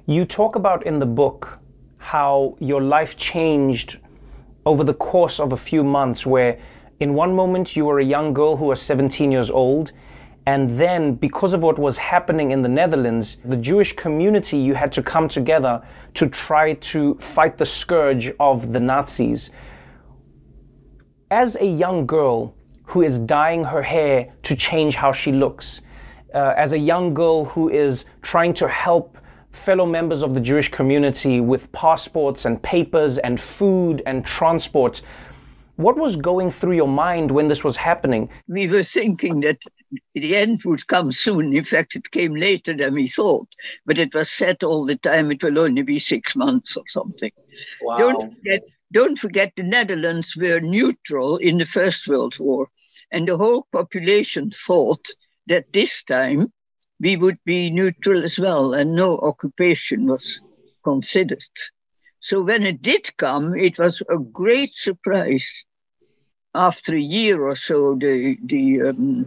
You 0.06 0.26
talk 0.26 0.56
about 0.56 0.86
in 0.86 1.00
the 1.00 1.06
book 1.06 1.60
how 1.98 2.56
your 2.60 2.82
life 2.82 3.18
changed 3.18 4.00
over 4.66 4.84
the 4.84 4.94
course 4.94 5.40
of 5.40 5.54
a 5.54 5.58
few 5.58 5.84
months, 5.84 6.26
where 6.26 6.60
in 7.00 7.14
one 7.14 7.36
moment 7.36 7.76
you 7.76 7.86
were 7.86 8.00
a 8.00 8.06
young 8.06 8.34
girl 8.34 8.58
who 8.58 8.66
was 8.66 8.82
17 8.82 9.32
years 9.32 9.50
old. 9.50 9.92
And 10.46 10.72
then, 10.72 11.14
because 11.16 11.54
of 11.54 11.62
what 11.62 11.78
was 11.78 11.98
happening 12.00 12.52
in 12.52 12.64
the 12.64 12.70
Netherlands, 12.70 13.38
the 13.46 13.56
Jewish 13.56 13.96
community, 13.96 14.58
you 14.58 14.74
had 14.74 14.92
to 14.94 15.04
come 15.04 15.28
together 15.28 15.84
to 16.16 16.28
try 16.28 16.74
to 16.74 17.16
fight 17.22 17.58
the 17.58 17.66
scourge 17.66 18.32
of 18.40 18.74
the 18.74 18.80
Nazis. 18.80 19.52
As 21.30 21.56
a 21.58 21.66
young 21.66 22.08
girl, 22.08 22.56
who 22.86 23.04
is 23.04 23.20
dyeing 23.20 23.64
her 23.64 23.82
hair 23.84 24.34
to 24.44 24.56
change 24.56 24.96
how 24.96 25.14
she 25.14 25.32
looks, 25.32 25.82
uh, 26.34 26.54
as 26.58 26.74
a 26.74 26.78
young 26.78 27.14
girl 27.14 27.46
who 27.46 27.70
is 27.70 28.06
trying 28.22 28.54
to 28.56 28.68
help 28.68 29.11
fellow 29.52 29.86
members 29.86 30.24
of 30.24 30.34
the 30.34 30.40
Jewish 30.40 30.70
community 30.70 31.40
with 31.40 31.72
passports 31.72 32.46
and 32.46 32.62
papers 32.62 33.18
and 33.18 33.40
food 33.40 34.02
and 34.06 34.26
transport. 34.26 35.02
What 35.76 35.98
was 35.98 36.16
going 36.16 36.52
through 36.52 36.76
your 36.76 36.88
mind 36.88 37.32
when 37.32 37.48
this 37.48 37.64
was 37.64 37.76
happening? 37.76 38.30
We 38.48 38.68
were 38.68 38.84
thinking 38.84 39.42
that 39.42 39.60
the 40.14 40.36
end 40.36 40.62
would 40.66 40.88
come 40.88 41.12
soon. 41.12 41.56
In 41.56 41.64
fact, 41.64 41.96
it 41.96 42.12
came 42.12 42.36
later 42.36 42.74
than 42.74 42.94
we 42.94 43.08
thought, 43.08 43.48
but 43.86 43.98
it 43.98 44.14
was 44.14 44.30
said 44.32 44.64
all 44.64 44.86
the 44.86 44.98
time 44.98 45.32
it 45.32 45.44
will 45.44 45.60
only 45.60 45.82
be 45.82 46.00
six 46.00 46.36
months 46.36 46.78
or 46.78 46.84
something. 46.88 47.32
Wow. 47.82 47.98
Don't 47.98 48.34
forget, 48.36 48.62
don't 48.92 49.20
forget 49.20 49.54
the 49.56 49.64
Netherlands 49.64 50.36
were 50.38 50.60
neutral 50.60 51.38
in 51.38 51.58
the 51.58 51.66
First 51.66 52.08
World 52.08 52.38
War, 52.40 52.68
and 53.12 53.28
the 53.28 53.38
whole 53.38 53.68
population 53.72 54.52
thought 54.52 55.08
that 55.48 55.74
this 55.74 56.04
time 56.04 56.52
we 57.02 57.18
would 57.18 57.40
be 57.46 57.72
neutral 57.72 58.24
as 58.24 58.40
well, 58.40 58.74
and 58.74 58.94
no 58.94 59.18
occupation 59.18 60.06
was 60.06 60.42
considered. 60.84 61.42
So 62.20 62.44
when 62.44 62.64
it 62.64 62.82
did 62.82 63.18
come, 63.18 63.56
it 63.56 63.80
was 63.80 64.04
a 64.10 64.20
great 64.20 64.76
surprise. 64.76 65.66
After 66.54 66.94
a 66.94 67.00
year 67.00 67.42
or 67.42 67.56
so, 67.56 67.96
the 67.96 68.38
the 68.44 68.82
um, 68.90 69.26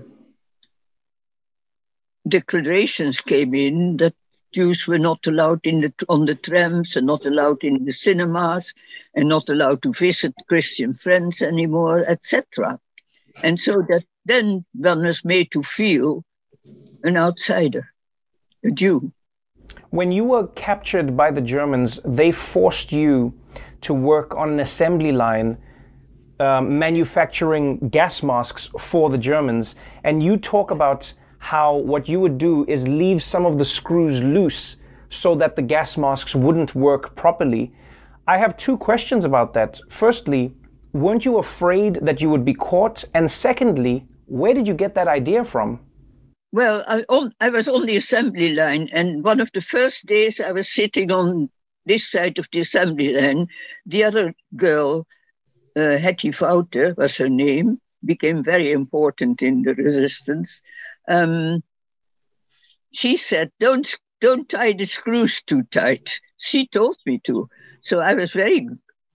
declarations 2.29 3.21
came 3.21 3.55
in 3.55 3.97
that 3.97 4.15
Jews 4.53 4.87
were 4.87 5.01
not 5.01 5.27
allowed 5.27 5.61
in 5.65 5.81
the, 5.81 5.93
on 6.09 6.27
the 6.27 6.37
trams 6.37 6.95
and 6.95 7.07
not 7.07 7.27
allowed 7.27 7.65
in 7.65 7.85
the 7.85 7.93
cinemas 7.93 8.73
and 9.15 9.29
not 9.29 9.49
allowed 9.49 9.83
to 9.83 9.93
visit 9.93 10.35
Christian 10.47 10.95
friends 10.95 11.43
anymore, 11.43 12.05
etc. 12.07 12.79
And 13.43 13.59
so 13.59 13.83
that 13.89 14.05
then 14.27 14.65
one 14.75 15.03
was 15.05 15.25
made 15.25 15.51
to 15.53 15.63
feel 15.63 16.25
an 17.05 17.19
outsider, 17.19 17.93
a 18.65 18.71
Jew. 18.71 19.13
When 19.91 20.11
you 20.11 20.25
were 20.25 20.47
captured 20.49 21.17
by 21.17 21.31
the 21.31 21.43
Germans, 21.43 22.01
they 22.05 22.33
forced 22.33 22.93
you 22.93 23.35
to 23.83 23.93
work 23.93 24.35
on 24.35 24.49
an 24.51 24.61
assembly 24.61 25.13
line 25.13 25.59
um, 26.41 26.79
manufacturing 26.79 27.91
gas 27.91 28.23
masks 28.23 28.71
for 28.79 29.11
the 29.11 29.19
Germans. 29.19 29.77
And 30.03 30.23
you 30.23 30.39
talk 30.39 30.71
about 30.71 31.13
how 31.39 31.77
what 31.77 32.09
you 32.09 32.19
would 32.21 32.39
do 32.39 32.65
is 32.67 32.89
leave 32.89 33.23
some 33.23 33.45
of 33.45 33.59
the 33.59 33.65
screws 33.65 34.21
loose 34.21 34.77
so 35.11 35.35
that 35.37 35.57
the 35.57 35.63
gas 35.63 35.97
masks 35.99 36.35
wouldn't 36.35 36.75
work 36.75 37.15
properly. 37.15 37.73
I 38.27 38.39
have 38.39 38.57
two 38.57 38.79
questions 38.79 39.27
about 39.27 39.53
that. 39.53 39.79
Firstly, 39.91 40.55
weren't 40.95 41.27
you 41.27 41.37
afraid 41.37 41.99
that 42.01 42.23
you 42.23 42.31
would 42.31 42.47
be 42.47 42.55
caught? 42.55 43.05
And 43.13 43.31
secondly, 43.31 44.09
where 44.25 44.55
did 44.55 44.67
you 44.67 44.75
get 44.75 44.95
that 44.95 45.07
idea 45.07 45.45
from? 45.45 45.81
Well, 46.55 46.85
I, 46.87 47.05
on, 47.09 47.33
I 47.41 47.49
was 47.49 47.67
on 47.67 47.85
the 47.85 47.97
assembly 47.97 48.55
line, 48.55 48.89
and 48.93 49.25
one 49.25 49.41
of 49.41 49.51
the 49.53 49.61
first 49.61 50.07
days 50.07 50.41
I 50.41 50.53
was 50.53 50.73
sitting 50.73 51.11
on 51.11 51.51
this 51.85 52.09
side 52.09 52.39
of 52.39 52.47
the 52.53 52.61
assembly 52.61 53.13
line. 53.13 53.49
The 53.87 54.05
other 54.05 54.33
girl, 54.55 55.05
uh, 55.75 55.99
Hetty 55.99 56.29
Voûte 56.29 56.97
was 56.97 57.17
her 57.17 57.29
name, 57.29 57.81
became 58.05 58.45
very 58.45 58.71
important 58.71 59.43
in 59.43 59.63
the 59.63 59.75
resistance. 59.75 60.63
Um, 61.09 61.65
she 62.93 63.17
said, 63.17 63.51
"Don't 63.59 63.93
don't 64.21 64.49
tie 64.49 64.75
the 64.75 64.87
screws 64.87 65.43
too 65.43 65.65
tight." 65.73 66.21
She 66.37 66.69
told 66.69 66.99
me 67.05 67.19
to, 67.25 67.49
so 67.81 67.99
I 67.99 68.15
was 68.15 68.31
very 68.31 68.69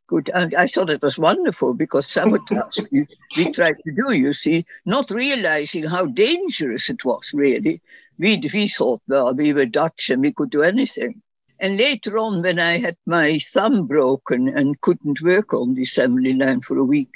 good. 0.10 0.30
I, 0.34 0.50
I 0.58 0.68
thought 0.68 0.90
it 0.90 1.02
was 1.02 1.20
wonderful 1.20 1.74
because 1.74 2.08
sabotage 2.08 2.80
we, 2.92 3.06
we 3.38 3.52
tried 3.52 3.78
to 3.86 3.92
do, 3.94 4.14
you 4.14 4.34
see, 4.34 4.66
not 4.86 5.12
realizing 5.12 5.84
how 5.84 6.08
dangerous 6.08 6.90
it 6.90 7.06
was. 7.06 7.32
Really, 7.34 7.82
we 8.18 8.42
we 8.54 8.68
thought, 8.68 9.02
well, 9.08 9.34
we 9.34 9.54
were 9.54 9.68
Dutch 9.68 10.10
and 10.10 10.22
we 10.22 10.34
could 10.34 10.50
do 10.50 10.64
anything. 10.64 11.22
And 11.60 11.78
later 11.78 12.18
on, 12.18 12.42
when 12.42 12.58
I 12.58 12.80
had 12.80 12.98
my 13.06 13.38
thumb 13.38 13.86
broken 13.86 14.50
and 14.50 14.82
couldn't 14.82 15.22
work 15.22 15.54
on 15.54 15.76
the 15.76 15.84
assembly 15.84 16.34
line 16.34 16.62
for 16.62 16.78
a 16.78 16.84
week, 16.84 17.14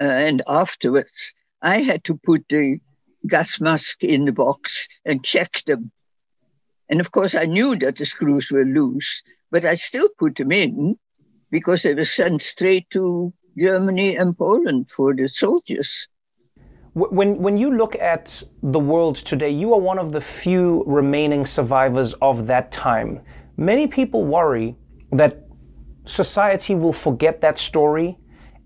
uh, 0.00 0.04
and 0.04 0.42
afterwards, 0.48 1.34
I 1.60 1.78
had 1.78 2.04
to 2.04 2.16
put 2.16 2.48
the 2.48 2.78
gas 3.26 3.60
mask 3.60 4.02
in 4.02 4.24
the 4.24 4.32
box 4.32 4.88
and 5.04 5.24
check 5.24 5.52
them. 5.66 5.90
And 6.88 7.00
of 7.00 7.10
course, 7.10 7.34
I 7.34 7.44
knew 7.44 7.76
that 7.76 7.96
the 7.96 8.06
screws 8.06 8.50
were 8.50 8.64
loose, 8.64 9.22
but 9.50 9.64
I 9.64 9.74
still 9.74 10.08
put 10.18 10.36
them 10.36 10.52
in 10.52 10.96
because 11.50 11.82
they 11.82 11.94
were 11.94 12.04
sent 12.04 12.42
straight 12.42 12.88
to 12.90 13.32
Germany 13.58 14.16
and 14.16 14.36
Poland 14.36 14.90
for 14.90 15.14
the 15.14 15.28
soldiers. 15.28 16.08
When, 16.94 17.38
when 17.38 17.56
you 17.56 17.76
look 17.76 17.94
at 17.96 18.42
the 18.62 18.78
world 18.78 19.16
today, 19.16 19.50
you 19.50 19.72
are 19.72 19.80
one 19.80 19.98
of 19.98 20.12
the 20.12 20.20
few 20.20 20.82
remaining 20.86 21.46
survivors 21.46 22.14
of 22.20 22.46
that 22.46 22.72
time. 22.72 23.20
Many 23.56 23.86
people 23.86 24.24
worry 24.24 24.76
that 25.12 25.44
society 26.06 26.74
will 26.74 26.92
forget 26.92 27.40
that 27.40 27.58
story 27.58 28.18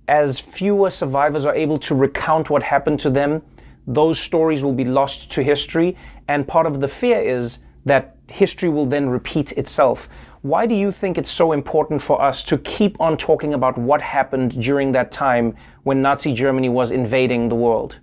as 0.09 0.38
fewer 0.38 0.90
survivors 0.90 1.45
are 1.45 1.55
able 1.55 1.79
to 1.79 1.95
recount 1.95 2.51
what 2.51 2.62
happened 2.62 3.01
to 3.01 3.11
them 3.11 3.42
those 3.87 4.18
stories 4.18 4.62
will 4.62 4.73
be 4.73 4.85
lost 4.85 5.31
to 5.33 5.42
history. 5.42 5.97
And 6.29 6.47
part 6.47 6.66
of 6.66 6.81
the 6.81 6.88
fear 6.88 7.21
is 7.21 7.59
that 7.85 8.16
history 8.29 8.68
will 8.68 8.87
then 8.87 9.09
repeat 9.09 9.53
itself. 9.53 10.09
Why 10.42 10.66
do 10.66 10.74
you 10.74 10.90
think 10.90 11.18
it's 11.18 11.31
so 11.31 11.52
important 11.52 12.02
for 12.02 12.20
us 12.20 12.42
to 12.44 12.59
keep 12.59 13.00
on 13.00 13.16
talking 13.16 13.55
about 13.55 13.78
what 13.78 14.02
happened 14.02 14.61
during 14.61 14.90
that 14.90 15.12
time 15.12 15.55
when 15.85 16.02
Nazi 16.02 16.35
Germany 16.35 16.68
was 16.68 16.90
invading 16.90 17.48
the 17.48 17.55
world? 17.55 18.00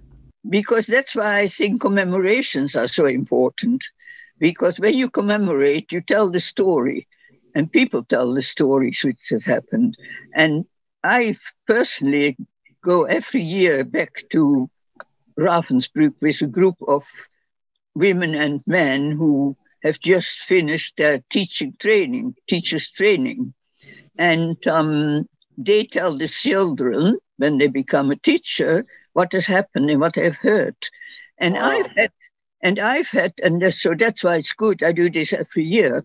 Because 0.49 0.87
that's 0.87 1.17
why 1.17 1.39
I 1.39 1.47
think 1.49 1.81
commemorations 1.81 2.77
are 2.77 2.87
so 2.87 3.05
important. 3.05 3.83
Because 4.39 4.79
when 4.79 4.93
you 4.93 5.09
commemorate, 5.09 5.91
you 5.91 5.99
tell 5.99 6.29
the 6.29 6.39
story, 6.39 7.05
and 7.55 7.69
people 7.69 8.05
tell 8.05 8.33
the 8.33 8.41
stories 8.41 9.03
which 9.03 9.27
has 9.31 9.43
happened. 9.43 9.97
And 10.33 10.65
I 11.03 11.35
personally 11.67 12.37
go 12.81 13.03
every 13.03 13.41
year 13.41 13.83
back 13.83 14.23
to 14.29 14.69
Ravensbrück 15.37 16.13
with 16.21 16.41
a 16.41 16.47
group 16.47 16.77
of 16.87 17.03
women 17.95 18.33
and 18.33 18.63
men 18.65 19.11
who 19.11 19.57
have 19.83 19.99
just 19.99 20.39
finished 20.39 20.97
their 20.97 21.21
teaching 21.29 21.73
training, 21.79 22.35
teachers 22.47 22.89
training. 22.89 23.53
And 24.17 24.65
um, 24.67 25.27
they 25.57 25.85
tell 25.85 26.15
the 26.15 26.27
children 26.27 27.17
when 27.37 27.57
they 27.57 27.67
become 27.67 28.11
a 28.11 28.15
teacher 28.15 28.85
what 29.13 29.31
has 29.31 29.45
happened 29.45 29.89
and 29.89 30.01
what 30.01 30.13
they've 30.13 30.35
heard. 30.35 30.75
And 31.37 31.55
wow. 31.55 31.69
I've 31.69 31.87
had, 31.95 32.11
and 32.61 32.79
I've 32.79 33.09
had, 33.09 33.33
and 33.43 33.73
so 33.73 33.95
that's 33.95 34.23
why 34.23 34.35
it's 34.35 34.51
good. 34.51 34.83
I 34.83 34.91
do 34.91 35.09
this 35.09 35.31
every 35.31 35.63
year, 35.63 36.03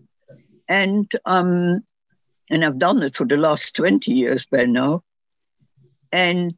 and 0.69 1.11
um, 1.25 1.81
and 2.49 2.63
I've 2.63 2.79
done 2.79 3.03
it 3.03 3.15
for 3.15 3.25
the 3.25 3.37
last 3.37 3.75
twenty 3.75 4.13
years 4.13 4.45
by 4.45 4.63
now. 4.63 5.03
And 6.11 6.55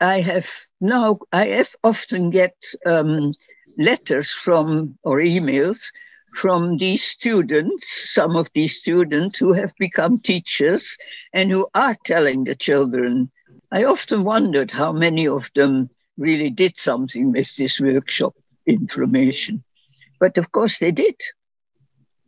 I 0.00 0.20
have 0.20 0.50
now, 0.80 1.20
I 1.32 1.46
have 1.46 1.76
often 1.84 2.30
get 2.30 2.56
um, 2.84 3.32
letters 3.78 4.32
from, 4.32 4.98
or 5.04 5.18
emails 5.18 5.92
from 6.32 6.78
these 6.78 7.04
students, 7.04 8.12
some 8.12 8.36
of 8.36 8.50
these 8.54 8.76
students 8.76 9.38
who 9.38 9.52
have 9.52 9.72
become 9.78 10.18
teachers 10.18 10.96
and 11.32 11.50
who 11.50 11.68
are 11.74 11.96
telling 12.04 12.44
the 12.44 12.54
children. 12.54 13.30
I 13.70 13.84
often 13.84 14.24
wondered 14.24 14.70
how 14.70 14.92
many 14.92 15.26
of 15.28 15.50
them 15.54 15.90
really 16.16 16.50
did 16.50 16.76
something 16.76 17.32
with 17.32 17.54
this 17.54 17.80
workshop 17.80 18.34
information. 18.66 19.62
But 20.20 20.38
of 20.38 20.52
course 20.52 20.78
they 20.78 20.92
did. 20.92 21.16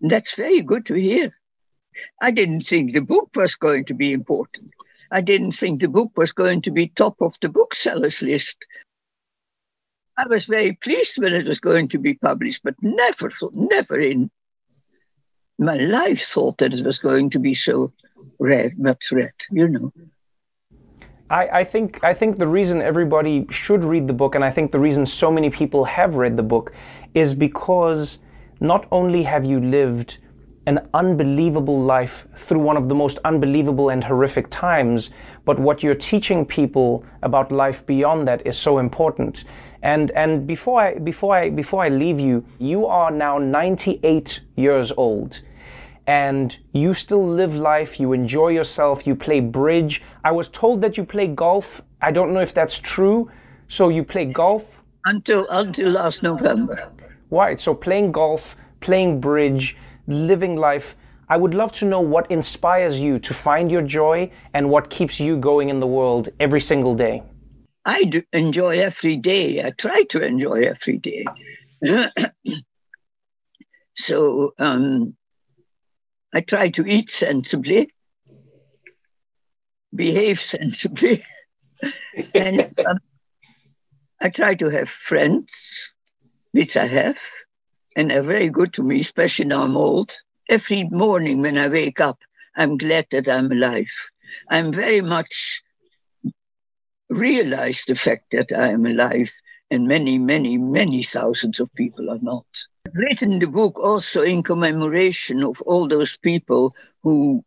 And 0.01 0.11
that's 0.11 0.35
very 0.35 0.61
good 0.61 0.87
to 0.87 0.95
hear. 0.95 1.35
I 2.21 2.31
didn't 2.31 2.63
think 2.63 2.93
the 2.93 3.01
book 3.01 3.31
was 3.35 3.55
going 3.55 3.85
to 3.87 3.95
be 3.95 4.13
important. 4.13 4.71
I 5.13 5.21
didn't 5.21 5.53
think 5.53 5.81
the 5.81 5.89
book 5.89 6.13
was 6.17 6.33
going 6.33 6.61
to 6.63 6.71
be 6.71 6.89
top 6.89 7.17
of 7.21 7.37
the 7.41 7.49
booksellers 7.49 8.21
list. 8.21 8.67
I 10.17 10.27
was 10.29 10.47
very 10.47 10.73
pleased 10.73 11.19
when 11.19 11.35
it 11.35 11.47
was 11.47 11.59
going 11.59 11.89
to 11.89 11.99
be 11.99 12.15
published, 12.15 12.63
but 12.63 12.75
never, 12.83 13.31
never 13.55 13.99
in 13.99 14.31
my 15.59 15.77
life 15.77 16.23
thought 16.23 16.59
that 16.59 16.73
it 16.73 16.85
was 16.85 16.99
going 16.99 17.31
to 17.31 17.39
be 17.39 17.55
so 17.55 17.93
read, 18.39 18.79
much 18.79 19.11
read, 19.13 19.33
you 19.51 19.69
know. 19.69 19.93
I, 21.31 21.49
I, 21.49 21.65
think 21.65 22.05
I 22.05 22.15
think 22.15 22.39
the 22.39 22.47
reason 22.47 22.83
everybody 22.83 23.47
should 23.51 23.85
read 23.85 24.07
the 24.07 24.13
book, 24.13 24.35
and 24.35 24.45
I 24.45 24.51
think 24.51 24.73
the 24.73 24.79
reason 24.79 25.07
so 25.07 25.31
many 25.31 25.51
people 25.51 25.85
have 25.85 26.15
read 26.15 26.37
the 26.37 26.43
book, 26.43 26.73
is 27.15 27.35
because 27.35 28.19
not 28.61 28.87
only 28.93 29.23
have 29.23 29.45
you 29.45 29.61
lived 29.61 30.19
an 30.67 30.89
unbelievable 30.95 31.81
life 31.83 32.27
through 32.37 32.61
one 32.61 32.77
of 32.77 32.89
the 32.89 32.95
most 32.95 33.19
unbelievable 33.25 33.91
and 33.91 34.03
horrific 34.03 34.49
times, 34.51 35.11
but 35.45 35.59
what 35.59 35.83
you're 35.83 35.95
teaching 35.95 36.45
people 36.45 37.05
about 37.23 37.53
life 37.53 37.85
beyond 37.85 38.27
that 38.27 38.47
is 38.47 38.57
so 38.57 38.79
important. 38.79 39.45
And 39.85 40.11
and 40.13 40.47
before 40.47 40.81
I 40.81 40.99
before 40.99 41.37
I 41.37 41.51
before 41.51 41.85
I 41.85 41.91
leave 41.91 42.19
you, 42.19 42.43
you 42.59 42.87
are 42.87 43.11
now 43.11 43.37
98 43.37 44.41
years 44.57 44.91
old. 44.97 45.43
And 46.07 46.57
you 46.73 46.95
still 46.95 47.27
live 47.27 47.55
life, 47.55 48.01
you 48.01 48.15
enjoy 48.15 48.49
yourself, 48.49 49.07
you 49.07 49.15
play 49.15 49.41
bridge. 49.41 50.03
I 50.25 50.33
was 50.33 50.49
told 50.49 50.81
that 50.81 50.97
you 50.97 51.05
play 51.05 51.27
golf. 51.27 51.83
I 52.01 52.13
don't 52.13 52.33
know 52.33 52.41
if 52.41 52.55
that's 52.55 52.79
true. 52.79 53.31
So 53.69 53.91
you 53.91 54.05
play 54.05 54.25
golf? 54.25 54.65
Until 55.05 55.47
until 55.51 55.91
last 55.91 56.23
November. 56.23 56.91
Right. 57.31 57.61
So 57.61 57.75
playing 57.75 58.13
golf, 58.13 58.57
playing 58.81 59.21
bridge, 59.21 59.77
living 60.07 60.57
life. 60.57 60.97
I 61.29 61.37
would 61.37 61.53
love 61.53 61.73
to 61.73 61.85
know 61.85 62.01
what 62.01 62.31
inspires 62.31 62.99
you 63.01 63.19
to 63.19 63.35
find 63.35 63.71
your 63.71 63.83
joy 63.83 64.31
and 64.55 64.71
what 64.71 64.89
keeps 64.89 65.21
you 65.21 65.37
going 65.37 65.69
in 65.69 65.81
the 65.81 65.87
world 65.87 66.31
every 66.41 66.61
single 66.61 66.95
day. 66.95 67.23
I 67.85 68.05
do 68.05 68.23
enjoy 68.33 68.79
every 68.79 69.17
day. 69.17 69.63
I 69.65 69.71
try 69.71 70.05
to 70.11 70.25
enjoy 70.25 70.63
every 70.63 70.99
day. 70.99 71.25
so 73.95 74.55
um, 74.59 75.17
I 76.35 76.41
try 76.41 76.71
to 76.71 76.87
eat 76.87 77.11
sensibly, 77.11 77.89
behave 79.95 80.41
sensibly, 80.53 81.25
and 82.35 82.73
um, 82.87 82.99
I 84.23 84.31
try 84.31 84.55
to 84.55 84.71
have 84.71 84.89
friends, 84.89 85.93
which 86.53 86.77
I 86.77 86.87
have, 86.87 87.21
and 87.97 88.11
they're 88.11 88.23
very 88.23 88.49
good 88.49 88.73
to 88.75 88.83
me, 88.83 89.01
especially 89.01 89.45
now 89.45 89.65
I'm 89.65 89.77
old. 89.77 90.17
Every 90.49 90.85
morning 90.91 91.43
when 91.43 91.59
I 91.59 91.69
wake 91.69 92.01
up, 92.01 92.19
I'm 92.57 92.79
glad 92.79 93.07
that 93.11 93.29
I'm 93.29 93.53
alive. 93.53 93.93
I'm 94.51 94.73
very 94.73 95.01
much 95.01 95.63
realize 97.11 97.85
the 97.85 97.95
fact 97.95 98.31
that 98.33 98.53
I 98.53 98.69
am 98.69 98.87
alive, 98.87 99.33
and 99.71 99.89
many, 99.89 100.19
many, 100.19 100.59
many 100.59 101.03
thousands 101.03 101.61
of 101.61 101.73
people 101.75 102.11
are 102.11 102.19
not. 102.21 102.47
I've 102.87 102.95
written 102.97 103.39
the 103.39 103.49
book 103.49 103.79
also 103.79 104.23
in 104.23 104.43
commemoration 104.43 105.43
of 105.43 105.61
all 105.63 105.89
those 105.89 106.17
people 106.17 106.75
who 107.03 107.45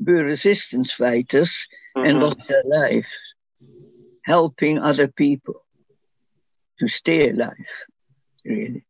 were 0.00 0.24
resistance 0.24 0.92
fighters 0.92 1.66
mm-hmm. 1.96 2.08
and 2.08 2.20
lost 2.20 2.46
their 2.48 2.62
life, 2.64 3.10
helping 4.24 4.78
other 4.78 5.08
people 5.08 5.54
to 6.78 6.88
stay 6.88 7.30
alive, 7.30 7.84
really. 8.44 8.84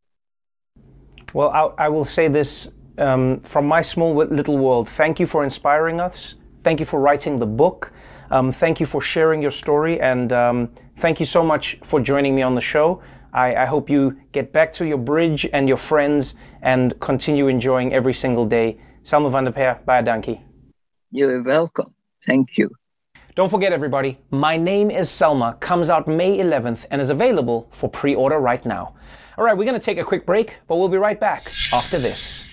Well, 1.33 1.49
I, 1.49 1.85
I 1.85 1.89
will 1.89 2.05
say 2.05 2.27
this 2.27 2.69
um, 2.97 3.39
from 3.41 3.65
my 3.65 3.81
small 3.81 4.15
little 4.15 4.57
world. 4.57 4.89
Thank 4.89 5.19
you 5.19 5.25
for 5.25 5.43
inspiring 5.43 5.99
us. 5.99 6.35
Thank 6.63 6.79
you 6.79 6.85
for 6.85 6.99
writing 6.99 7.37
the 7.37 7.45
book. 7.45 7.91
Um, 8.33 8.51
thank 8.51 8.79
you 8.79 8.87
for 8.87 8.99
sharing 8.99 9.43
your 9.43 9.51
story, 9.51 10.01
and 10.01 10.33
um, 10.33 10.69
thank 10.99 11.19
you 11.19 11.25
so 11.25 11.43
much 11.43 11.77
for 11.83 11.99
joining 11.99 12.33
me 12.33 12.41
on 12.41 12.55
the 12.55 12.61
show. 12.61 12.99
I, 13.31 13.53
I, 13.57 13.65
hope 13.65 13.91
you 13.91 14.17
get 14.31 14.51
back 14.51 14.73
to 14.73 14.87
your 14.87 14.97
bridge 14.97 15.47
and 15.53 15.67
your 15.67 15.77
friends 15.77 16.33
and 16.63 16.99
continue 16.99 17.47
enjoying 17.47 17.93
every 17.93 18.15
single 18.15 18.47
day. 18.47 18.79
Selma 19.03 19.29
van 19.29 19.43
de 19.43 19.51
Perre, 19.51 19.79
baie 19.85 20.01
dankie. 20.01 20.41
You're 21.11 21.43
welcome. 21.43 21.93
Thank 22.25 22.57
you. 22.57 22.71
Don't 23.35 23.49
forget, 23.49 23.71
everybody, 23.71 24.17
My 24.31 24.57
Name 24.57 24.89
is 24.89 25.11
Selma 25.11 25.55
comes 25.59 25.91
out 25.91 26.07
May 26.07 26.39
11th 26.39 26.87
and 26.89 26.99
is 26.99 27.11
available 27.11 27.69
for 27.71 27.87
pre 27.87 28.15
order 28.15 28.39
right 28.39 28.65
now. 28.65 28.95
All 29.37 29.45
right, 29.45 29.55
we're 29.55 29.65
going 29.65 29.79
to 29.79 29.85
take 29.85 29.99
a 29.99 30.03
quick 30.03 30.25
break, 30.25 30.57
but 30.67 30.77
we'll 30.77 30.89
be 30.89 30.97
right 30.97 31.19
back 31.19 31.51
after 31.71 31.99
this. 31.99 32.52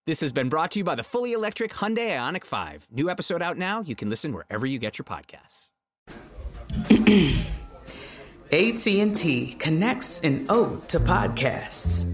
This 0.11 0.19
has 0.19 0.33
been 0.33 0.49
brought 0.49 0.71
to 0.71 0.79
you 0.79 0.83
by 0.83 0.95
the 0.95 1.03
fully 1.05 1.31
electric 1.31 1.71
Hyundai 1.71 2.09
Ioniq 2.17 2.43
5. 2.43 2.89
New 2.91 3.09
episode 3.09 3.41
out 3.41 3.57
now. 3.57 3.79
You 3.79 3.95
can 3.95 4.09
listen 4.09 4.33
wherever 4.33 4.65
you 4.65 4.77
get 4.77 4.97
your 4.97 5.05
podcasts. 5.05 5.69
AT&T 8.51 9.55
connects 9.57 10.19
an 10.25 10.47
ode 10.49 10.85
to 10.89 10.99
podcasts. 10.99 12.11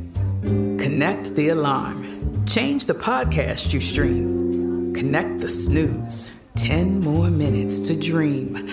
Connect 0.80 1.34
the 1.34 1.50
alarm. 1.50 2.46
Change 2.46 2.86
the 2.86 2.94
podcast 2.94 3.74
you 3.74 3.82
stream. 3.82 4.94
Connect 4.94 5.40
the 5.40 5.50
snooze. 5.50 6.40
10 6.54 7.00
more 7.00 7.32
minutes 7.32 7.80
to 7.88 8.00
dream. 8.00 8.68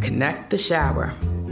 Connect 0.00 0.48
the 0.48 0.56
shower. 0.56 1.12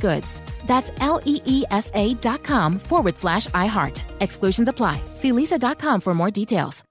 goods. 0.00 0.28
That's 0.66 0.90
L 1.00 1.20
E 1.24 1.40
E 1.44 1.64
S 1.70 1.90
A 1.94 2.14
dot 2.14 2.44
com 2.44 2.78
forward 2.78 3.18
slash 3.18 3.46
iHeart. 3.48 4.00
Exclusions 4.20 4.68
apply. 4.68 5.00
See 5.16 5.32
leesa.com 5.32 6.00
for 6.00 6.14
more 6.14 6.30
details. 6.30 6.82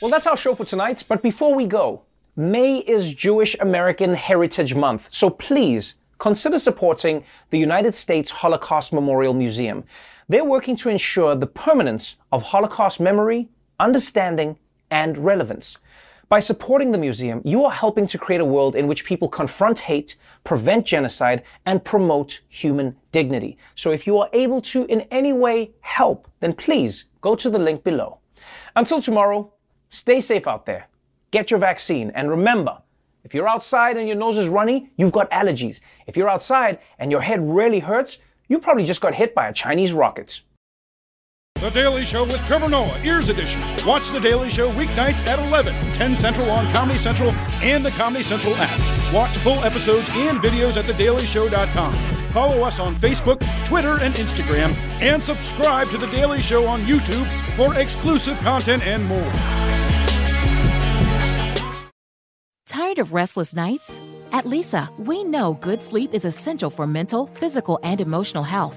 Well, 0.00 0.10
that's 0.10 0.26
our 0.26 0.36
show 0.36 0.54
for 0.54 0.64
tonight. 0.64 1.04
But 1.06 1.22
before 1.22 1.54
we 1.54 1.66
go, 1.66 2.02
May 2.34 2.78
is 2.78 3.14
Jewish 3.14 3.54
American 3.60 4.14
Heritage 4.14 4.74
Month. 4.74 5.08
So 5.10 5.30
please, 5.30 5.94
consider 6.18 6.58
supporting 6.58 7.24
the 7.50 7.58
United 7.58 7.94
States 7.94 8.30
Holocaust 8.30 8.92
Memorial 8.92 9.34
Museum. 9.34 9.84
They're 10.28 10.44
working 10.44 10.76
to 10.78 10.88
ensure 10.88 11.36
the 11.36 11.46
permanence 11.46 12.16
of 12.32 12.42
Holocaust 12.42 13.00
memory, 13.00 13.48
understanding, 13.78 14.56
and 14.90 15.18
relevance. 15.18 15.78
By 16.32 16.40
supporting 16.40 16.90
the 16.90 16.96
museum, 16.96 17.42
you 17.44 17.62
are 17.66 17.70
helping 17.70 18.06
to 18.06 18.16
create 18.16 18.40
a 18.40 18.52
world 18.54 18.74
in 18.74 18.86
which 18.86 19.04
people 19.04 19.28
confront 19.28 19.78
hate, 19.78 20.16
prevent 20.44 20.86
genocide, 20.86 21.42
and 21.66 21.84
promote 21.84 22.40
human 22.48 22.96
dignity. 23.12 23.58
So 23.74 23.90
if 23.90 24.06
you 24.06 24.16
are 24.16 24.30
able 24.32 24.62
to 24.62 24.86
in 24.86 25.02
any 25.10 25.34
way 25.34 25.72
help, 25.82 26.26
then 26.40 26.54
please 26.54 27.04
go 27.20 27.34
to 27.34 27.50
the 27.50 27.58
link 27.58 27.84
below. 27.84 28.16
Until 28.76 29.02
tomorrow, 29.02 29.52
stay 29.90 30.22
safe 30.22 30.46
out 30.46 30.64
there. 30.64 30.88
Get 31.32 31.50
your 31.50 31.60
vaccine. 31.60 32.10
And 32.14 32.30
remember, 32.30 32.78
if 33.24 33.34
you're 33.34 33.46
outside 33.46 33.98
and 33.98 34.08
your 34.08 34.16
nose 34.16 34.38
is 34.38 34.48
runny, 34.48 34.90
you've 34.96 35.12
got 35.12 35.30
allergies. 35.32 35.80
If 36.06 36.16
you're 36.16 36.30
outside 36.30 36.78
and 36.98 37.10
your 37.10 37.20
head 37.20 37.46
really 37.46 37.78
hurts, 37.78 38.16
you 38.48 38.58
probably 38.58 38.86
just 38.86 39.02
got 39.02 39.14
hit 39.14 39.34
by 39.34 39.48
a 39.48 39.52
Chinese 39.52 39.92
rocket. 39.92 40.40
The 41.62 41.70
Daily 41.70 42.04
Show 42.04 42.24
with 42.24 42.44
Trevor 42.48 42.68
Noah, 42.68 43.00
Ears 43.04 43.28
Edition. 43.28 43.62
Watch 43.86 44.08
The 44.08 44.18
Daily 44.18 44.50
Show 44.50 44.72
weeknights 44.72 45.24
at 45.28 45.38
11, 45.38 45.72
10 45.92 46.16
Central 46.16 46.50
on 46.50 46.68
Comedy 46.72 46.98
Central 46.98 47.30
and 47.62 47.84
the 47.84 47.92
Comedy 47.92 48.24
Central 48.24 48.52
app. 48.56 49.14
Watch 49.14 49.36
full 49.36 49.62
episodes 49.62 50.08
and 50.10 50.40
videos 50.40 50.76
at 50.76 50.86
thedailyshow.com. 50.86 51.94
Follow 52.32 52.64
us 52.64 52.80
on 52.80 52.96
Facebook, 52.96 53.40
Twitter, 53.64 54.00
and 54.00 54.12
Instagram, 54.16 54.74
and 55.00 55.22
subscribe 55.22 55.88
to 55.90 55.98
The 55.98 56.08
Daily 56.08 56.42
Show 56.42 56.66
on 56.66 56.82
YouTube 56.82 57.28
for 57.54 57.78
exclusive 57.78 58.40
content 58.40 58.82
and 58.84 59.04
more. 59.04 59.32
Tired 62.66 62.98
of 62.98 63.12
restless 63.12 63.54
nights? 63.54 64.00
At 64.32 64.46
Leesa, 64.46 64.88
we 64.98 65.22
know 65.22 65.54
good 65.60 65.80
sleep 65.80 66.12
is 66.12 66.24
essential 66.24 66.70
for 66.70 66.88
mental, 66.88 67.28
physical, 67.28 67.78
and 67.84 68.00
emotional 68.00 68.42
health. 68.42 68.76